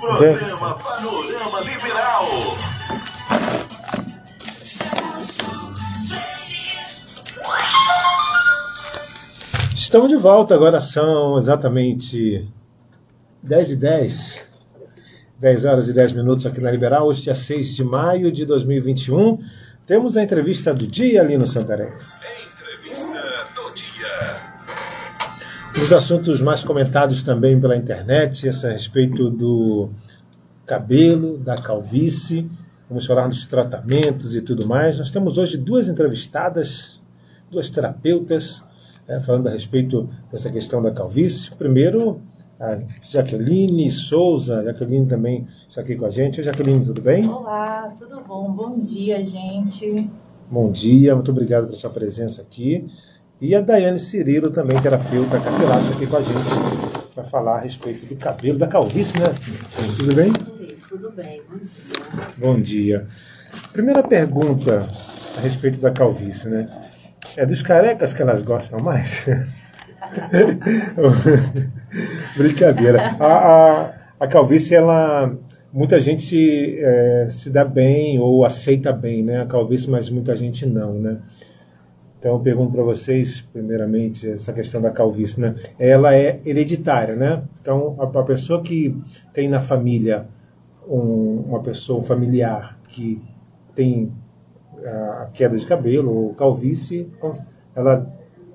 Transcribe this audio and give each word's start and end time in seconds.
Programa 0.00 0.74
Panorama 0.78 1.60
Liberal. 1.60 2.24
Estamos 9.74 10.08
de 10.08 10.16
volta, 10.16 10.54
agora 10.54 10.80
são 10.80 11.36
exatamente 11.36 12.48
10 13.42 13.72
e 13.72 13.76
10. 13.76 14.40
10 15.38 15.64
horas 15.66 15.88
e 15.88 15.92
10 15.92 16.12
minutos 16.14 16.46
aqui 16.46 16.62
na 16.62 16.70
Liberal, 16.70 17.06
hoje 17.06 17.20
dia 17.20 17.34
6 17.34 17.76
de 17.76 17.84
maio 17.84 18.32
de 18.32 18.46
2021. 18.46 19.38
Temos 19.86 20.16
a 20.16 20.22
entrevista 20.22 20.72
do 20.72 20.86
dia 20.86 21.20
ali 21.20 21.36
no 21.36 21.46
Santarém. 21.46 21.92
Os 25.82 25.94
assuntos 25.94 26.42
mais 26.42 26.62
comentados 26.62 27.22
também 27.24 27.58
pela 27.58 27.74
internet, 27.74 28.46
esse 28.46 28.66
a 28.66 28.72
respeito 28.72 29.30
do 29.30 29.88
cabelo, 30.66 31.38
da 31.38 31.60
calvície, 31.60 32.48
vamos 32.88 33.06
falar 33.06 33.26
dos 33.28 33.46
tratamentos 33.46 34.36
e 34.36 34.42
tudo 34.42 34.66
mais. 34.66 34.98
Nós 34.98 35.10
temos 35.10 35.38
hoje 35.38 35.56
duas 35.56 35.88
entrevistadas, 35.88 37.00
duas 37.50 37.70
terapeutas, 37.70 38.62
né, 39.08 39.18
falando 39.20 39.48
a 39.48 39.50
respeito 39.50 40.08
dessa 40.30 40.50
questão 40.50 40.82
da 40.82 40.90
calvície. 40.90 41.50
Primeiro, 41.52 42.20
a 42.60 42.78
Jaqueline 43.02 43.90
Souza. 43.90 44.62
Jaqueline 44.62 45.06
também 45.06 45.46
está 45.66 45.80
aqui 45.80 45.96
com 45.96 46.04
a 46.04 46.10
gente. 46.10 46.42
Jaqueline, 46.42 46.84
tudo 46.84 47.00
bem? 47.00 47.26
Olá, 47.26 47.92
tudo 47.98 48.20
bom? 48.20 48.52
Bom 48.52 48.78
dia, 48.78 49.24
gente. 49.24 50.10
Bom 50.50 50.70
dia, 50.70 51.14
muito 51.14 51.30
obrigado 51.30 51.64
pela 51.64 51.76
sua 51.76 51.90
presença 51.90 52.42
aqui. 52.42 52.86
E 53.40 53.54
a 53.54 53.60
Daiane 53.62 53.98
Cirilo, 53.98 54.50
também 54.50 54.78
terapeuta 54.82 55.40
capilar, 55.40 55.80
está 55.80 55.94
aqui 55.94 56.06
com 56.06 56.18
a 56.18 56.20
gente 56.20 56.34
para 57.14 57.24
falar 57.24 57.56
a 57.56 57.60
respeito 57.60 58.04
do 58.04 58.14
cabelo, 58.14 58.58
da 58.58 58.66
calvície, 58.66 59.18
né? 59.18 59.32
Tudo 59.98 60.14
bem? 60.14 60.30
Tudo 60.86 61.10
bem, 61.10 61.40
bom 61.48 61.56
dia. 61.56 62.34
Bom 62.36 62.60
dia. 62.60 63.06
Primeira 63.72 64.02
pergunta 64.02 64.86
a 65.38 65.40
respeito 65.40 65.80
da 65.80 65.90
calvície, 65.90 66.50
né? 66.50 66.68
É 67.34 67.46
dos 67.46 67.62
carecas 67.62 68.12
que 68.12 68.20
elas 68.20 68.42
gostam 68.42 68.78
mais? 68.80 69.24
Brincadeira. 72.36 73.16
A, 73.18 73.26
a, 73.26 73.94
a 74.20 74.26
calvície, 74.26 74.74
ela. 74.74 75.34
Muita 75.72 76.00
gente 76.00 76.76
é, 76.78 77.28
se 77.30 77.48
dá 77.48 77.64
bem 77.64 78.18
ou 78.18 78.44
aceita 78.44 78.92
bem, 78.92 79.22
né? 79.22 79.40
A 79.40 79.46
calvície, 79.46 79.88
mas 79.88 80.10
muita 80.10 80.36
gente 80.36 80.66
não, 80.66 80.92
né? 80.94 81.20
Então 82.20 82.34
eu 82.34 82.40
pergunto 82.40 82.72
para 82.72 82.82
vocês, 82.82 83.40
primeiramente, 83.40 84.28
essa 84.28 84.52
questão 84.52 84.78
da 84.78 84.90
calvície, 84.90 85.40
né? 85.40 85.54
Ela 85.78 86.14
é 86.14 86.38
hereditária, 86.44 87.16
né? 87.16 87.42
Então 87.62 87.96
a, 87.98 88.04
a 88.04 88.22
pessoa 88.22 88.62
que 88.62 88.94
tem 89.32 89.48
na 89.48 89.58
família 89.58 90.28
um, 90.86 91.44
uma 91.48 91.62
pessoa 91.62 91.98
um 91.98 92.02
familiar 92.02 92.78
que 92.88 93.22
tem 93.74 94.12
a 94.84 95.30
queda 95.32 95.56
de 95.56 95.64
cabelo 95.64 96.14
ou 96.14 96.34
calvície, 96.34 97.10
ela 97.74 98.06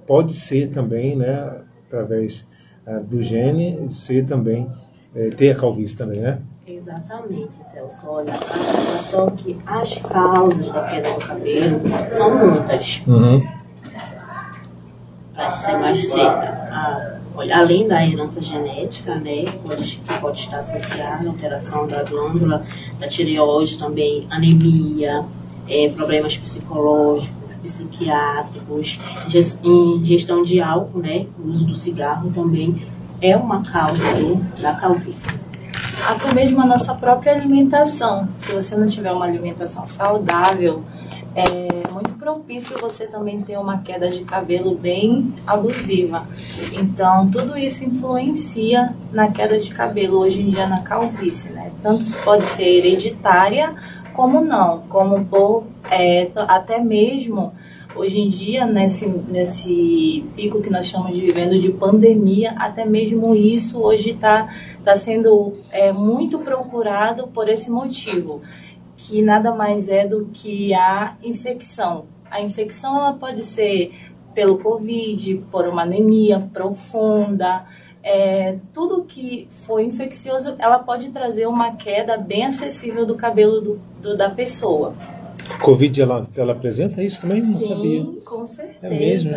pode 0.05 0.35
ser 0.35 0.69
também, 0.69 1.15
né, 1.15 1.61
através 1.87 2.45
do 3.07 3.21
gene, 3.21 3.91
ser 3.91 4.25
também, 4.25 4.69
eh, 5.15 5.29
ter 5.31 5.51
a 5.51 5.55
calvície 5.55 5.97
também, 5.97 6.21
né? 6.21 6.37
Exatamente, 6.67 7.63
Celso. 7.63 8.07
Olha 8.09 8.33
só 8.99 9.29
que 9.31 9.57
as 9.65 9.97
causas 9.97 10.67
da 10.67 10.83
queda 10.83 11.13
do 11.13 11.25
cabelo 11.25 11.81
são 12.11 12.37
muitas. 12.37 13.01
Uhum. 13.07 13.54
Para 15.35 15.51
ser 15.51 15.77
mais 15.77 16.07
certa, 16.07 16.47
a, 16.71 17.17
além 17.53 17.87
da 17.87 18.05
herança 18.05 18.41
genética, 18.41 19.15
né, 19.15 19.51
pode, 19.61 19.97
que 19.97 20.19
pode 20.19 20.39
estar 20.39 20.59
associada 20.59 21.25
à 21.25 21.29
alteração 21.29 21.85
da 21.85 22.03
glândula, 22.03 22.63
da 22.99 23.07
tireoide 23.07 23.77
também, 23.77 24.25
anemia, 24.29 25.25
é, 25.67 25.89
problemas 25.89 26.37
psicológicos, 26.37 27.53
psiquiátricos, 27.61 28.99
ingestão 29.63 30.41
de 30.41 30.61
álcool, 30.61 30.99
né, 30.99 31.25
o 31.37 31.49
uso 31.49 31.65
do 31.65 31.75
cigarro 31.75 32.31
também 32.31 32.87
é 33.21 33.35
uma 33.35 33.63
causa 33.63 34.13
do, 34.15 34.35
da 34.61 34.73
calvície. 34.73 35.33
Até 36.07 36.33
mesmo 36.33 36.61
a 36.61 36.65
nossa 36.65 36.93
própria 36.93 37.33
alimentação. 37.33 38.29
Se 38.37 38.53
você 38.53 38.75
não 38.75 38.87
tiver 38.87 39.11
uma 39.11 39.25
alimentação 39.25 39.87
saudável, 39.87 40.83
é 41.35 41.91
muito 41.91 42.04
propício 42.25 42.75
você 42.81 43.05
também 43.05 43.39
ter 43.43 43.55
uma 43.55 43.83
queda 43.83 44.09
de 44.09 44.23
cabelo 44.23 44.73
bem 44.73 45.31
abusiva. 45.45 46.27
Então, 46.73 47.29
tudo 47.29 47.55
isso 47.55 47.83
influencia 47.83 48.95
na 49.11 49.29
queda 49.29 49.59
de 49.59 49.69
cabelo, 49.69 50.17
hoje 50.17 50.41
em 50.41 50.49
dia 50.49 50.65
na 50.65 50.81
calvície, 50.81 51.51
né? 51.51 51.71
Tanto 51.83 52.03
pode 52.23 52.43
ser 52.43 52.63
hereditária 52.63 53.75
como 54.11 54.41
não, 54.41 54.79
como 54.89 55.23
por 55.25 55.65
é, 55.91 56.31
até 56.47 56.79
mesmo 56.79 57.53
hoje 57.95 58.19
em 58.19 58.27
dia, 58.27 58.65
nesse, 58.65 59.07
nesse 59.07 60.25
pico 60.35 60.63
que 60.63 60.71
nós 60.71 60.87
estamos 60.87 61.15
vivendo 61.15 61.59
de 61.59 61.71
pandemia, 61.71 62.55
até 62.57 62.85
mesmo 62.85 63.35
isso 63.35 63.83
hoje 63.83 64.09
está 64.09 64.51
tá 64.83 64.95
sendo 64.95 65.53
é, 65.69 65.93
muito 65.93 66.39
procurado 66.39 67.27
por 67.27 67.47
esse 67.47 67.69
motivo, 67.69 68.41
que 68.97 69.21
nada 69.21 69.53
mais 69.53 69.89
é 69.89 70.07
do 70.07 70.27
que 70.33 70.73
a 70.73 71.15
infecção. 71.23 72.14
A 72.35 72.41
infecção 72.41 72.97
ela 72.97 73.13
pode 73.13 73.43
ser 73.43 73.93
pelo 74.33 74.57
Covid, 74.57 75.35
por 75.49 75.65
uma 75.65 75.83
anemia 75.83 76.49
profunda, 76.51 77.65
é, 78.03 78.59
tudo 78.73 79.05
que 79.05 79.47
for 79.49 79.79
infeccioso, 79.79 80.55
ela 80.59 80.77
pode 80.79 81.11
trazer 81.11 81.47
uma 81.47 81.77
queda 81.77 82.17
bem 82.17 82.45
acessível 82.45 83.05
do 83.05 83.15
cabelo 83.15 83.61
do, 83.61 83.79
do 84.01 84.17
da 84.17 84.29
pessoa. 84.29 84.93
Covid, 85.61 86.01
ela, 86.01 86.27
ela 86.35 86.51
apresenta 86.51 87.01
isso 87.01 87.21
também? 87.21 87.41
Não 87.41 87.55
Sim, 87.55 87.69
sabia. 87.69 88.05
com 88.25 88.45
certeza. 88.45 88.85
É 88.85 88.89
mesmo? 88.89 89.35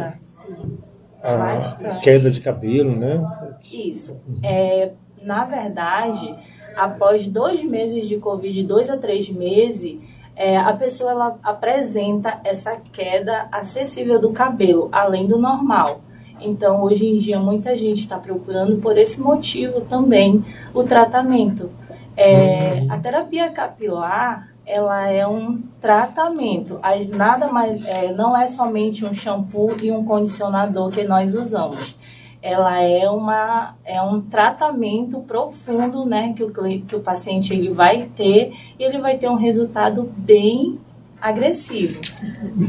A 1.22 1.36
Bastante. 1.36 2.00
queda 2.00 2.30
de 2.32 2.40
cabelo, 2.40 2.96
né? 2.96 3.24
Isso. 3.72 4.20
É, 4.42 4.90
na 5.22 5.44
verdade, 5.44 6.34
após 6.74 7.28
dois 7.28 7.62
meses 7.62 8.08
de 8.08 8.16
Covid, 8.16 8.64
dois 8.64 8.90
a 8.90 8.96
três 8.96 9.28
meses, 9.28 9.98
é, 10.38 10.56
a 10.56 10.72
pessoa 10.72 11.10
ela 11.10 11.38
apresenta 11.42 12.38
essa 12.44 12.80
queda 12.92 13.48
acessível 13.50 14.20
do 14.20 14.30
cabelo, 14.30 14.88
além 14.92 15.26
do 15.26 15.36
normal. 15.36 16.00
Então, 16.40 16.84
hoje 16.84 17.04
em 17.04 17.18
dia, 17.18 17.40
muita 17.40 17.76
gente 17.76 17.98
está 17.98 18.16
procurando 18.16 18.80
por 18.80 18.96
esse 18.96 19.20
motivo 19.20 19.80
também 19.80 20.44
o 20.72 20.84
tratamento. 20.84 21.68
É, 22.16 22.86
a 22.88 22.96
terapia 22.98 23.50
capilar, 23.50 24.48
ela 24.64 25.08
é 25.08 25.26
um 25.26 25.60
tratamento. 25.80 26.78
As, 26.84 27.08
nada 27.08 27.48
mais, 27.48 27.84
é, 27.84 28.12
não 28.12 28.36
é 28.36 28.46
somente 28.46 29.04
um 29.04 29.12
shampoo 29.12 29.76
e 29.82 29.90
um 29.90 30.04
condicionador 30.04 30.92
que 30.92 31.02
nós 31.02 31.34
usamos. 31.34 31.97
Ela 32.40 32.80
é, 32.82 33.08
uma, 33.10 33.74
é 33.84 34.00
um 34.00 34.20
tratamento 34.20 35.18
profundo, 35.20 36.04
né, 36.04 36.32
que 36.36 36.42
o, 36.42 36.52
que 36.86 36.94
o 36.94 37.00
paciente 37.00 37.52
ele 37.52 37.68
vai 37.68 38.08
ter 38.16 38.52
e 38.78 38.84
ele 38.84 38.98
vai 38.98 39.18
ter 39.18 39.28
um 39.28 39.34
resultado 39.34 40.10
bem 40.16 40.78
agressivo. 41.20 42.00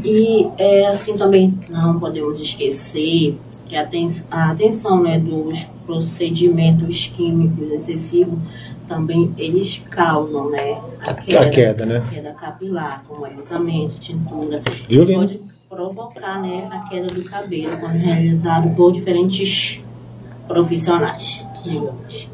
E 0.04 0.48
é, 0.58 0.86
assim 0.86 1.16
também 1.16 1.58
não 1.70 2.00
podemos 2.00 2.40
esquecer 2.40 3.38
que 3.66 3.76
a, 3.76 3.82
aten 3.82 4.08
a 4.30 4.50
atenção 4.50 5.00
né, 5.00 5.18
dos 5.18 5.64
procedimentos 5.86 7.06
químicos 7.06 7.70
excessivos 7.70 8.38
também 8.88 9.32
eles 9.38 9.78
causam 9.88 10.50
né, 10.50 10.80
a 11.00 11.14
queda, 11.14 11.40
A 11.40 11.50
queda, 11.50 11.86
né? 11.86 12.04
queda 12.12 12.32
capilar, 12.32 13.04
como 13.06 13.24
alisamento, 13.24 14.00
tintura. 14.00 14.60
Pode 15.14 15.49
provocar 15.70 16.42
né, 16.42 16.68
a 16.70 16.80
queda 16.88 17.06
do 17.06 17.22
cabelo 17.24 17.76
quando 17.78 17.92
realizado 17.92 18.74
por 18.74 18.92
diferentes 18.92 19.82
profissionais. 20.48 21.46
digamos. 21.64 22.28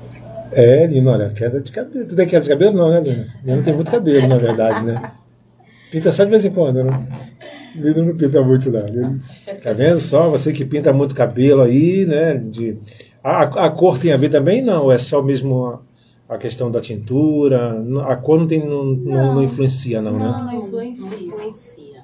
É, 0.53 0.87
Lino, 0.87 1.11
olha, 1.11 1.29
queda 1.31 1.61
de 1.61 1.71
cabelo. 1.71 2.07
Tu 2.09 2.17
tem 2.17 2.27
queda 2.27 2.43
de 2.43 2.49
cabelo? 2.49 2.73
Não, 2.77 2.89
né, 2.91 3.01
Lino? 3.01 3.27
Lino 3.45 3.63
tem 3.63 3.75
muito 3.75 3.91
cabelo, 3.91 4.27
na 4.27 4.39
verdade, 4.39 4.83
né? 4.85 5.13
Pinta 5.91 6.11
só 6.11 6.25
de 6.25 6.31
vez 6.31 6.45
em 6.47 6.51
quando, 6.51 6.83
né? 6.83 7.07
Lino 7.75 8.05
não 8.05 8.17
pinta 8.17 8.41
muito, 8.43 8.71
não. 8.71 8.87
Lino- 8.87 9.21
Tá 9.63 9.73
vendo 9.75 10.01
só? 10.01 10.31
Você 10.31 10.51
que 10.53 10.65
pinta 10.65 10.93
muito 10.93 11.15
cabelo 11.15 11.61
aí, 11.63 12.07
né? 12.07 12.37
De... 12.37 12.79
A, 13.23 13.43
a 13.67 13.71
cor 13.71 13.99
tem 13.99 14.13
a 14.13 14.17
ver 14.17 14.31
também? 14.31 14.63
Não, 14.63 14.91
é 14.91 14.97
só 14.99 15.21
mesmo 15.21 15.81
a, 16.29 16.35
a 16.35 16.39
questão 16.39 16.71
da 16.71 16.81
tintura. 16.81 17.77
A 18.09 18.17
cor 18.17 18.39
não, 18.41 18.47
tem, 18.47 18.65
não, 18.67 18.85
não, 18.85 19.35
não 19.35 19.43
influencia, 19.43 20.01
não, 20.01 20.13
né? 20.13 20.25
Não, 20.25 20.39
não 20.39 20.45
Não 20.53 20.55
influencia. 20.63 21.96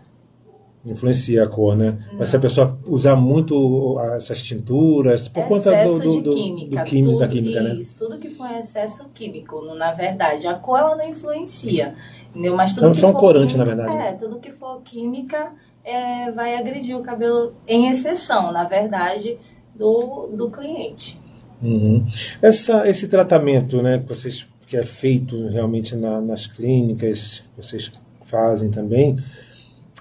Influencia. 0.85 1.45
A 1.45 1.47
cor, 1.47 1.77
né? 1.77 1.99
Mas 2.19 2.29
se 2.29 2.37
a 2.37 2.41
pessoa 2.41 2.79
usar 2.87 3.17
muito 3.17 3.99
essas 4.17 4.43
tinturas, 4.43 5.29
por 5.29 5.45
conta 5.47 5.71
do, 5.85 5.99
do, 5.99 6.21
do, 6.23 6.31
química, 6.31 6.83
do 6.83 6.85
químico, 6.85 7.19
da 7.19 7.29
química, 7.29 7.63
né? 7.63 7.75
isso, 7.75 7.99
tudo 7.99 8.19
que 8.19 8.29
for 8.31 8.51
excesso 8.51 9.09
químico, 9.15 9.63
na 9.75 9.93
verdade, 9.93 10.47
a 10.47 10.55
cor 10.55 10.79
ela 10.79 10.97
não 10.97 11.09
influencia, 11.09 11.95
entendeu? 12.31 12.57
Mas 12.57 12.73
tudo 12.73 12.87
Então, 12.89 12.93
que 12.93 12.99
um 12.99 13.13
for 13.13 13.19
corante, 13.19 13.55
química- 13.55 13.75
na 13.75 13.85
verdade? 13.87 14.09
É, 14.09 14.13
tudo 14.13 14.39
que 14.39 14.51
for 14.51 14.81
química 14.83 15.53
é, 15.85 16.31
vai 16.31 16.57
agredir 16.57 16.97
o 16.97 17.03
cabelo 17.03 17.55
em 17.67 17.89
exceção, 17.89 18.53
na 18.53 18.65
verdade, 18.65 19.39
do, 19.75 20.29
do 20.29 20.51
cliente. 20.51 21.21
Uhum. 21.63 22.05
Essa, 22.41 22.89
esse 22.89 23.07
tratamento, 23.07 23.81
né, 23.83 23.99
que 23.99 24.09
vocês 24.09 24.49
que 24.67 24.77
é 24.79 24.83
feito 24.83 25.49
realmente 25.49 25.95
na, 25.95 26.19
nas 26.19 26.47
clínicas, 26.47 27.45
vocês 27.55 27.93
fazem 28.25 28.71
também, 28.71 29.19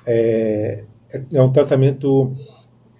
é, 0.06 0.84
é 1.32 1.42
um 1.42 1.52
tratamento 1.52 2.34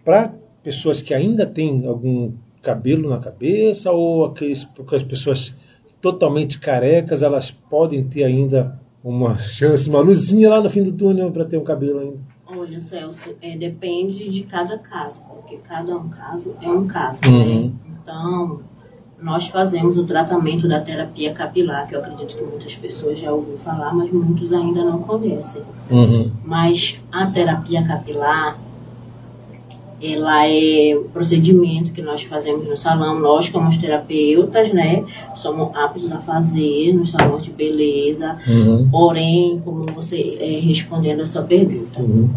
para 0.04 0.34
pessoas 0.64 1.02
que 1.02 1.14
ainda 1.14 1.46
têm 1.46 1.86
algum 1.88 2.34
cabelo 2.62 3.10
na 3.10 3.18
cabeça 3.20 3.92
ou 3.92 4.26
aqueles, 4.26 4.68
aquelas 4.80 5.04
pessoas 5.04 5.56
totalmente 6.00 6.60
carecas, 6.60 7.22
elas 7.22 7.52
podem 7.52 8.04
ter 8.04 8.24
ainda 8.24 8.80
uma 9.04 9.38
chance, 9.38 9.90
uma 9.90 10.00
luzinha 10.00 10.50
lá 10.50 10.62
no 10.62 10.70
fim 10.70 10.84
do 10.84 10.92
túnel 10.92 11.32
para 11.32 11.46
ter 11.46 11.58
um 11.58 11.64
cabelo 11.64 12.00
ainda? 12.00 12.18
Olha, 12.46 12.80
Celso, 12.80 13.34
é, 13.42 13.56
depende 13.56 14.30
de 14.30 14.44
cada 14.44 14.78
caso, 14.78 15.24
porque 15.28 15.58
cada 15.58 15.96
um 15.98 16.10
caso 16.10 16.56
é 16.62 16.70
um 16.70 16.86
caso, 16.86 17.22
Uhum. 17.28 17.66
né? 17.68 17.72
Então, 18.02 18.60
nós 19.22 19.48
fazemos 19.48 19.98
o 19.98 20.04
tratamento 20.04 20.68
da 20.68 20.80
terapia 20.80 21.32
capilar, 21.32 21.88
que 21.88 21.96
eu 21.96 22.00
acredito 22.00 22.36
que 22.36 22.44
muitas 22.44 22.76
pessoas 22.76 23.20
já 23.20 23.32
ouviram 23.32 23.58
falar, 23.58 23.94
mas 23.94 24.12
muitos 24.12 24.52
ainda 24.52 24.84
não 24.84 25.00
conhecem. 25.00 25.62
Uhum. 25.90 26.32
Mas 26.44 27.00
a 27.12 27.28
terapia 27.28 27.84
capilar, 27.84 28.58
ela 30.02 30.48
é 30.48 30.98
um 30.98 31.10
procedimento 31.10 31.92
que 31.92 32.02
nós 32.02 32.24
fazemos 32.24 32.68
no 32.68 32.76
salão. 32.76 33.20
Nós, 33.20 33.50
como 33.50 33.70
os 33.70 33.78
terapeutas, 33.78 34.74
né, 34.74 35.06
somos 35.36 35.76
aptos 35.76 36.12
a 36.12 36.18
fazer 36.20 36.92
nos 36.94 37.12
salões 37.12 37.44
de 37.44 37.52
beleza. 37.52 38.36
Uhum. 38.48 38.90
Porém, 38.90 39.62
como 39.64 39.86
você 39.94 40.38
é, 40.40 40.60
respondendo 40.60 41.22
a 41.22 41.26
sua 41.28 41.44
pergunta, 41.44 42.02
Uhum. 42.02 42.30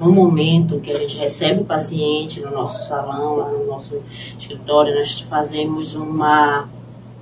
No 0.00 0.12
momento 0.12 0.80
que 0.80 0.90
a 0.92 0.98
gente 0.98 1.16
recebe 1.16 1.62
o 1.62 1.64
paciente 1.64 2.40
no 2.40 2.50
nosso 2.50 2.86
salão, 2.86 3.36
lá 3.36 3.48
no 3.50 3.66
nosso 3.66 3.94
escritório, 4.38 4.94
nós 4.94 5.20
fazemos 5.20 5.94
uma 5.94 6.68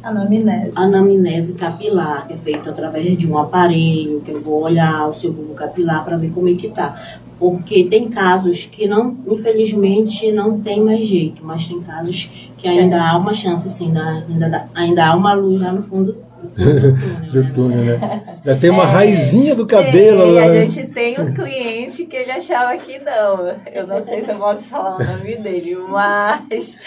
Anamnese. 0.02 0.72
anamnese 0.76 1.54
capilar, 1.54 2.26
que 2.26 2.34
é 2.34 2.36
feita 2.36 2.70
através 2.70 3.16
de 3.16 3.30
um 3.30 3.38
aparelho, 3.38 4.20
que 4.20 4.30
eu 4.32 4.42
vou 4.42 4.62
olhar 4.62 5.08
o 5.08 5.14
seu 5.14 5.32
bulbo 5.32 5.54
capilar 5.54 6.04
para 6.04 6.16
ver 6.16 6.30
como 6.30 6.48
é 6.48 6.54
que 6.54 6.68
tá. 6.68 7.18
Porque 7.38 7.84
tem 7.84 8.08
casos 8.08 8.66
que 8.70 8.86
não, 8.86 9.16
infelizmente, 9.26 10.30
não 10.30 10.60
tem 10.60 10.80
mais 10.82 11.06
jeito, 11.06 11.42
mas 11.44 11.66
tem 11.66 11.80
casos 11.80 12.48
que 12.58 12.68
ainda 12.68 13.02
há 13.02 13.16
uma 13.16 13.34
chance, 13.34 13.68
sim, 13.68 13.92
da- 13.92 14.22
ainda, 14.28 14.68
ainda 14.74 15.06
há 15.06 15.14
uma 15.16 15.32
luz 15.32 15.60
lá 15.60 15.72
no 15.72 15.82
fundo 15.82 16.16
do, 16.44 16.96
fundo 16.96 17.32
do 17.32 17.54
túnel. 17.54 17.84
Né? 17.84 17.96
né? 17.98 18.22
Já 18.44 18.56
tem 18.56 18.70
uma 18.70 18.86
raizinha 18.86 19.54
do 19.54 19.66
cabelo 19.66 20.22
Tem, 20.24 20.32
lá. 20.32 20.42
a 20.44 20.48
né? 20.48 20.66
gente 20.66 20.88
tem 20.88 21.20
um 21.20 21.32
cliente 21.34 22.04
que 22.06 22.16
ele 22.16 22.30
achava 22.32 22.76
que 22.76 22.98
não. 22.98 23.54
Eu 23.72 23.86
não 23.86 24.02
sei 24.04 24.24
se 24.24 24.30
eu 24.30 24.36
posso 24.36 24.68
falar 24.68 24.96
o 24.96 25.04
nome 25.04 25.36
dele, 25.36 25.76
mas 25.88 26.78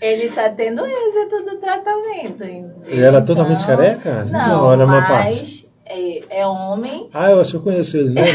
ele 0.00 0.28
tá 0.28 0.48
tendo 0.50 0.84
êxito 0.86 1.44
do 1.44 1.56
tratamento. 1.58 2.42
Ele 2.86 3.02
era 3.02 3.20
totalmente 3.22 3.62
Então, 3.62 3.76
careca? 3.76 4.24
Não, 4.30 4.72
era 4.72 4.84
uma 4.84 5.02
parte. 5.02 5.24
mas 5.24 5.66
é, 5.86 6.40
é 6.40 6.46
homem. 6.46 7.08
Ah, 7.12 7.30
eu 7.30 7.40
acho 7.40 7.50
que 7.50 7.56
eu 7.56 7.62
conheço 7.62 7.96
ele, 7.96 8.10
né? 8.10 8.22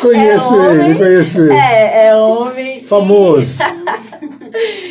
conheço 0.00 0.54
É 0.54 0.70
ele, 0.74 0.80
homem. 0.82 0.98
conheço 0.98 1.40
ele. 1.40 1.52
É, 1.52 2.06
é 2.08 2.16
homem. 2.16 2.84
Famoso. 2.84 3.58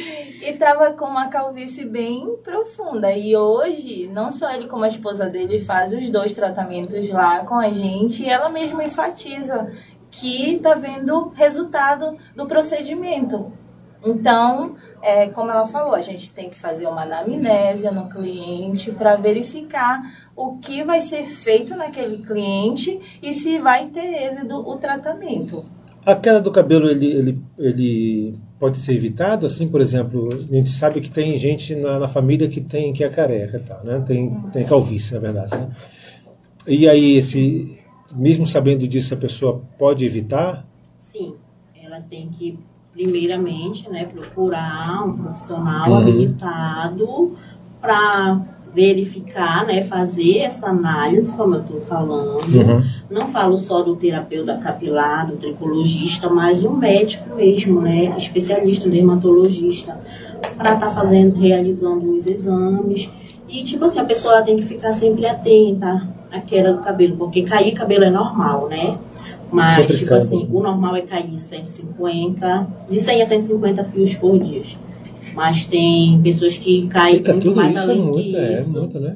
E 0.57 0.59
tava 0.59 0.91
com 0.93 1.05
uma 1.05 1.27
calvície 1.27 1.85
bem 1.85 2.35
profunda. 2.43 3.11
E 3.11 3.37
hoje, 3.37 4.07
não 4.07 4.31
só 4.31 4.51
ele 4.51 4.65
como 4.65 4.85
a 4.85 4.87
esposa 4.87 5.29
dele 5.29 5.61
faz 5.61 5.93
os 5.93 6.09
dois 6.09 6.33
tratamentos 6.33 7.07
lá 7.11 7.45
com 7.45 7.53
a 7.53 7.71
gente, 7.71 8.23
e 8.23 8.27
ela 8.27 8.49
mesma 8.49 8.83
enfatiza 8.83 9.71
que 10.09 10.57
tá 10.57 10.73
vendo 10.73 11.31
resultado 11.35 12.17
do 12.35 12.47
procedimento. 12.47 13.53
Então, 14.03 14.75
é, 14.99 15.27
como 15.27 15.51
ela 15.51 15.67
falou, 15.67 15.93
a 15.93 16.01
gente 16.01 16.31
tem 16.31 16.49
que 16.49 16.57
fazer 16.57 16.87
uma 16.87 17.03
anamnésia 17.03 17.91
no 17.91 18.09
cliente 18.09 18.91
para 18.91 19.15
verificar 19.15 20.01
o 20.35 20.57
que 20.57 20.83
vai 20.83 21.01
ser 21.01 21.29
feito 21.29 21.75
naquele 21.75 22.23
cliente 22.23 23.19
e 23.21 23.31
se 23.31 23.59
vai 23.59 23.89
ter 23.89 24.23
êxito 24.23 24.55
o 24.55 24.75
tratamento. 24.77 25.69
A 26.03 26.15
queda 26.15 26.41
do 26.41 26.51
cabelo, 26.51 26.89
ele, 26.89 27.05
ele, 27.05 27.41
ele 27.59 28.46
pode 28.59 28.77
ser 28.77 28.93
evitado? 28.93 29.45
Assim, 29.45 29.67
por 29.67 29.81
exemplo, 29.81 30.29
a 30.33 30.55
gente 30.55 30.69
sabe 30.69 31.01
que 31.01 31.09
tem 31.09 31.37
gente 31.37 31.75
na, 31.75 31.99
na 31.99 32.07
família 32.07 32.47
que 32.47 32.61
tem 32.61 32.91
que 32.93 33.03
é 33.03 33.09
careca, 33.09 33.59
tal, 33.65 33.83
né? 33.83 34.03
Tem, 34.05 34.33
tem 34.51 34.65
calvície, 34.65 35.13
na 35.13 35.19
verdade, 35.19 35.55
né? 35.55 35.69
E 36.67 36.87
aí, 36.89 37.17
esse, 37.17 37.77
mesmo 38.15 38.45
sabendo 38.45 38.87
disso, 38.87 39.13
a 39.13 39.17
pessoa 39.17 39.61
pode 39.77 40.03
evitar? 40.05 40.65
Sim, 40.99 41.35
ela 41.81 42.01
tem 42.01 42.27
que, 42.29 42.59
primeiramente, 42.91 43.89
né, 43.89 44.05
procurar 44.05 45.05
um 45.05 45.15
profissional 45.15 45.89
Uhum. 45.91 45.97
habilitado 45.97 47.37
para 47.79 48.41
verificar, 48.77 49.65
né, 49.65 49.83
fazer 49.83 50.37
essa 50.37 50.67
análise, 50.67 51.31
como 51.31 51.55
eu 51.55 51.61
estou 51.61 51.79
falando. 51.79 52.45
Uhum. 52.45 52.83
Não 53.09 53.27
falo 53.27 53.57
só 53.57 53.81
do 53.81 53.95
terapeuta 53.95 54.55
capilar, 54.57 55.25
do 55.25 55.35
tricologista, 55.35 56.29
mas 56.29 56.63
um 56.63 56.75
médico 56.75 57.35
mesmo, 57.35 57.81
né, 57.81 58.13
especialista, 58.15 58.87
dermatologista, 58.87 59.99
para 60.55 60.75
estar 60.75 60.91
fazendo, 60.91 61.39
realizando 61.39 62.15
os 62.15 62.27
exames. 62.27 63.09
E, 63.49 63.63
tipo 63.63 63.83
assim, 63.85 63.97
a 63.97 64.05
pessoa 64.05 64.43
tem 64.43 64.57
que 64.57 64.63
ficar 64.63 64.93
sempre 64.93 65.25
atenta 65.25 66.07
à 66.31 66.39
queda 66.39 66.71
do 66.71 66.83
cabelo, 66.83 67.17
porque 67.17 67.41
cair 67.41 67.71
cabelo 67.71 68.03
é 68.03 68.11
normal, 68.11 68.67
né? 68.69 68.95
Mas, 69.51 69.75
Sempre 69.75 69.97
tipo 69.97 70.09
cai. 70.09 70.17
assim, 70.19 70.47
o 70.51 70.61
normal 70.61 70.95
é 70.97 71.01
cair 71.01 71.39
150, 71.39 72.67
de 72.87 72.99
100 72.99 73.21
a 73.23 73.25
150 73.25 73.83
fios 73.85 74.13
por 74.13 74.37
dia. 74.37 74.61
Mas 75.37 75.65
tem 75.65 76.19
pessoas 76.21 76.57
que 76.57 76.87
caem 76.87 77.15
Eita, 77.17 77.31
muito 77.31 77.43
tudo 77.43 77.55
mais 77.55 77.75
isso 77.75 77.89
é 77.89 77.93
além 77.93 78.03
muito, 78.03 78.17
disso. 78.23 78.35
é 78.37 78.79
muito, 78.79 78.99
né? 78.99 79.15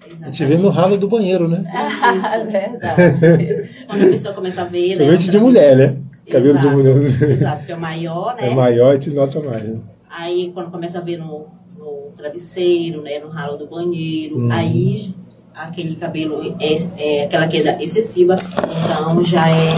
A 0.00 0.04
gente 0.04 0.42
Exatamente. 0.42 0.44
vê 0.44 0.56
no 0.58 0.68
ralo 0.68 0.98
do 0.98 1.08
banheiro, 1.08 1.48
né? 1.48 1.64
Ah, 1.74 2.38
verdade. 2.46 3.70
Quando 3.88 4.02
a 4.04 4.08
pessoa 4.10 4.34
começa 4.34 4.60
a 4.60 4.64
ver, 4.64 4.96
né? 4.96 5.16
De 5.16 5.38
mulher, 5.38 5.76
né? 5.76 5.96
Cabelo 6.30 6.58
de 6.58 6.66
Exato. 6.66 6.76
mulher 6.76 6.96
Exato, 7.32 7.56
porque 7.58 7.72
é 7.72 7.76
maior, 7.76 8.36
né? 8.36 8.48
é 8.50 8.54
maior 8.54 8.94
e 8.94 8.98
te 8.98 9.10
nota 9.10 9.40
mais. 9.40 9.62
Né? 9.64 9.80
Aí 10.10 10.50
quando 10.54 10.70
começa 10.70 10.98
a 10.98 11.00
ver 11.00 11.16
no, 11.16 11.46
no 11.78 12.12
travesseiro, 12.16 13.00
né? 13.02 13.18
No 13.18 13.28
ralo 13.28 13.56
do 13.56 13.66
banheiro, 13.66 14.36
Uhum. 14.38 14.52
aí 14.52 15.12
aquele 15.54 15.96
cabelo 15.96 16.56
é, 16.60 16.74
é 16.96 17.24
aquela 17.24 17.46
queda 17.46 17.82
excessiva, 17.82 18.36
então 18.36 19.22
já 19.22 19.48
é 19.48 19.70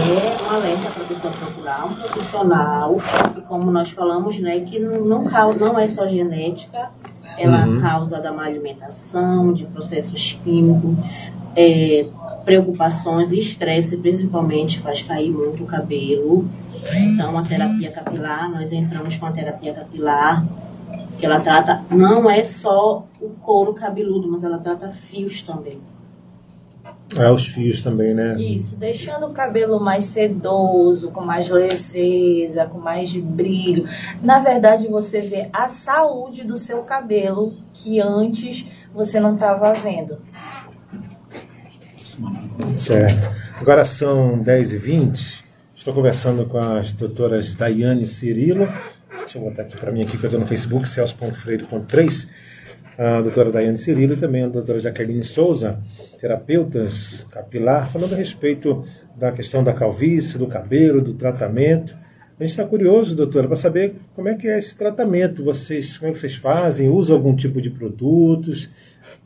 um 0.43 0.55
alerta 0.55 0.89
para 0.91 1.03
a 1.03 1.07
pessoa 1.07 1.33
procurar 1.33 1.85
um 1.85 1.95
profissional. 1.95 2.97
E 3.37 3.41
como 3.41 3.71
nós 3.71 3.91
falamos, 3.91 4.39
né, 4.39 4.59
que 4.61 4.79
não, 4.79 5.03
não, 5.05 5.79
é 5.79 5.87
só 5.87 6.07
genética, 6.07 6.91
ela 7.37 7.65
Uhum. 7.65 7.81
causa 7.81 8.19
da 8.19 8.31
má 8.31 8.45
alimentação, 8.45 9.51
de 9.51 9.65
processos 9.65 10.39
químicos, 10.43 10.95
é, 11.55 12.05
preocupações 12.45 13.31
e 13.31 13.39
estresse 13.39 13.97
principalmente 13.97 14.79
faz 14.79 15.01
cair 15.01 15.31
muito 15.31 15.63
o 15.63 15.65
cabelo. 15.65 16.47
Então 16.93 17.37
a 17.37 17.41
terapia 17.41 17.91
capilar, 17.91 18.49
nós 18.51 18.71
entramos 18.71 19.17
com 19.17 19.25
a 19.25 19.31
terapia 19.31 19.73
capilar, 19.73 20.45
que 21.17 21.25
ela 21.25 21.39
trata, 21.39 21.83
não 21.89 22.29
é 22.29 22.43
só 22.43 23.05
o 23.21 23.29
couro 23.41 23.73
cabeludo, 23.73 24.27
mas 24.29 24.43
ela 24.43 24.57
trata 24.57 24.91
fios 24.91 25.41
também. 25.41 25.79
É, 27.17 27.31
os 27.31 27.47
fios 27.47 27.81
também, 27.81 28.13
né? 28.13 28.35
Isso, 28.41 28.75
deixando 28.75 29.27
o 29.27 29.31
cabelo 29.31 29.79
mais 29.79 30.05
sedoso, 30.05 31.11
com 31.11 31.21
mais 31.21 31.49
leveza, 31.49 32.65
com 32.65 32.79
mais 32.79 33.15
brilho. 33.15 33.87
Na 34.21 34.39
verdade, 34.39 34.87
você 34.87 35.21
vê 35.21 35.49
a 35.53 35.67
saúde 35.67 36.43
do 36.43 36.57
seu 36.57 36.79
cabelo 36.83 37.53
que 37.73 38.01
antes 38.01 38.65
você 38.93 39.19
não 39.19 39.35
estava 39.35 39.73
vendo. 39.73 40.17
Certo. 42.75 43.29
Agora 43.59 43.85
são 43.85 44.39
10h20. 44.39 45.43
Estou 45.75 45.93
conversando 45.93 46.45
com 46.45 46.57
as 46.57 46.91
doutoras 46.91 47.55
Daiane 47.55 48.03
e 48.03 48.05
Cirilo. 48.05 48.67
Deixa 49.25 49.39
eu 49.39 49.41
botar 49.41 49.63
aqui 49.63 49.75
para 49.75 49.91
mim 49.91 50.03
aqui 50.03 50.15
que 50.17 50.23
eu 50.23 50.27
estou 50.27 50.39
no 50.39 50.45
Facebook, 50.45 50.87
celso.freire.3. 50.87 52.27
A 52.95 53.21
doutora 53.21 53.51
Daiane 53.51 53.75
Cirilo 53.75 54.13
e 54.13 54.17
também 54.17 54.43
a 54.43 54.47
doutora 54.47 54.79
Jaqueline 54.79 55.23
Souza, 55.23 55.81
terapeutas 56.21 57.25
capilar, 57.31 57.89
falando 57.89 58.13
a 58.13 58.15
respeito 58.15 58.85
da 59.17 59.31
questão 59.31 59.63
da 59.63 59.73
calvície, 59.73 60.37
do 60.37 60.45
cabelo, 60.45 61.01
do 61.01 61.15
tratamento. 61.15 61.97
A 62.39 62.43
gente 62.43 62.51
está 62.51 62.63
curioso, 62.63 63.15
doutora, 63.15 63.47
para 63.47 63.55
saber 63.55 63.95
como 64.13 64.29
é 64.29 64.35
que 64.35 64.47
é 64.47 64.59
esse 64.59 64.75
tratamento. 64.75 65.43
Vocês, 65.43 65.97
como 65.97 66.09
é 66.09 66.11
que 66.13 66.19
vocês 66.19 66.35
fazem? 66.35 66.87
Usam 66.87 67.15
algum 67.15 67.35
tipo 67.35 67.59
de 67.59 67.71
produtos? 67.71 68.69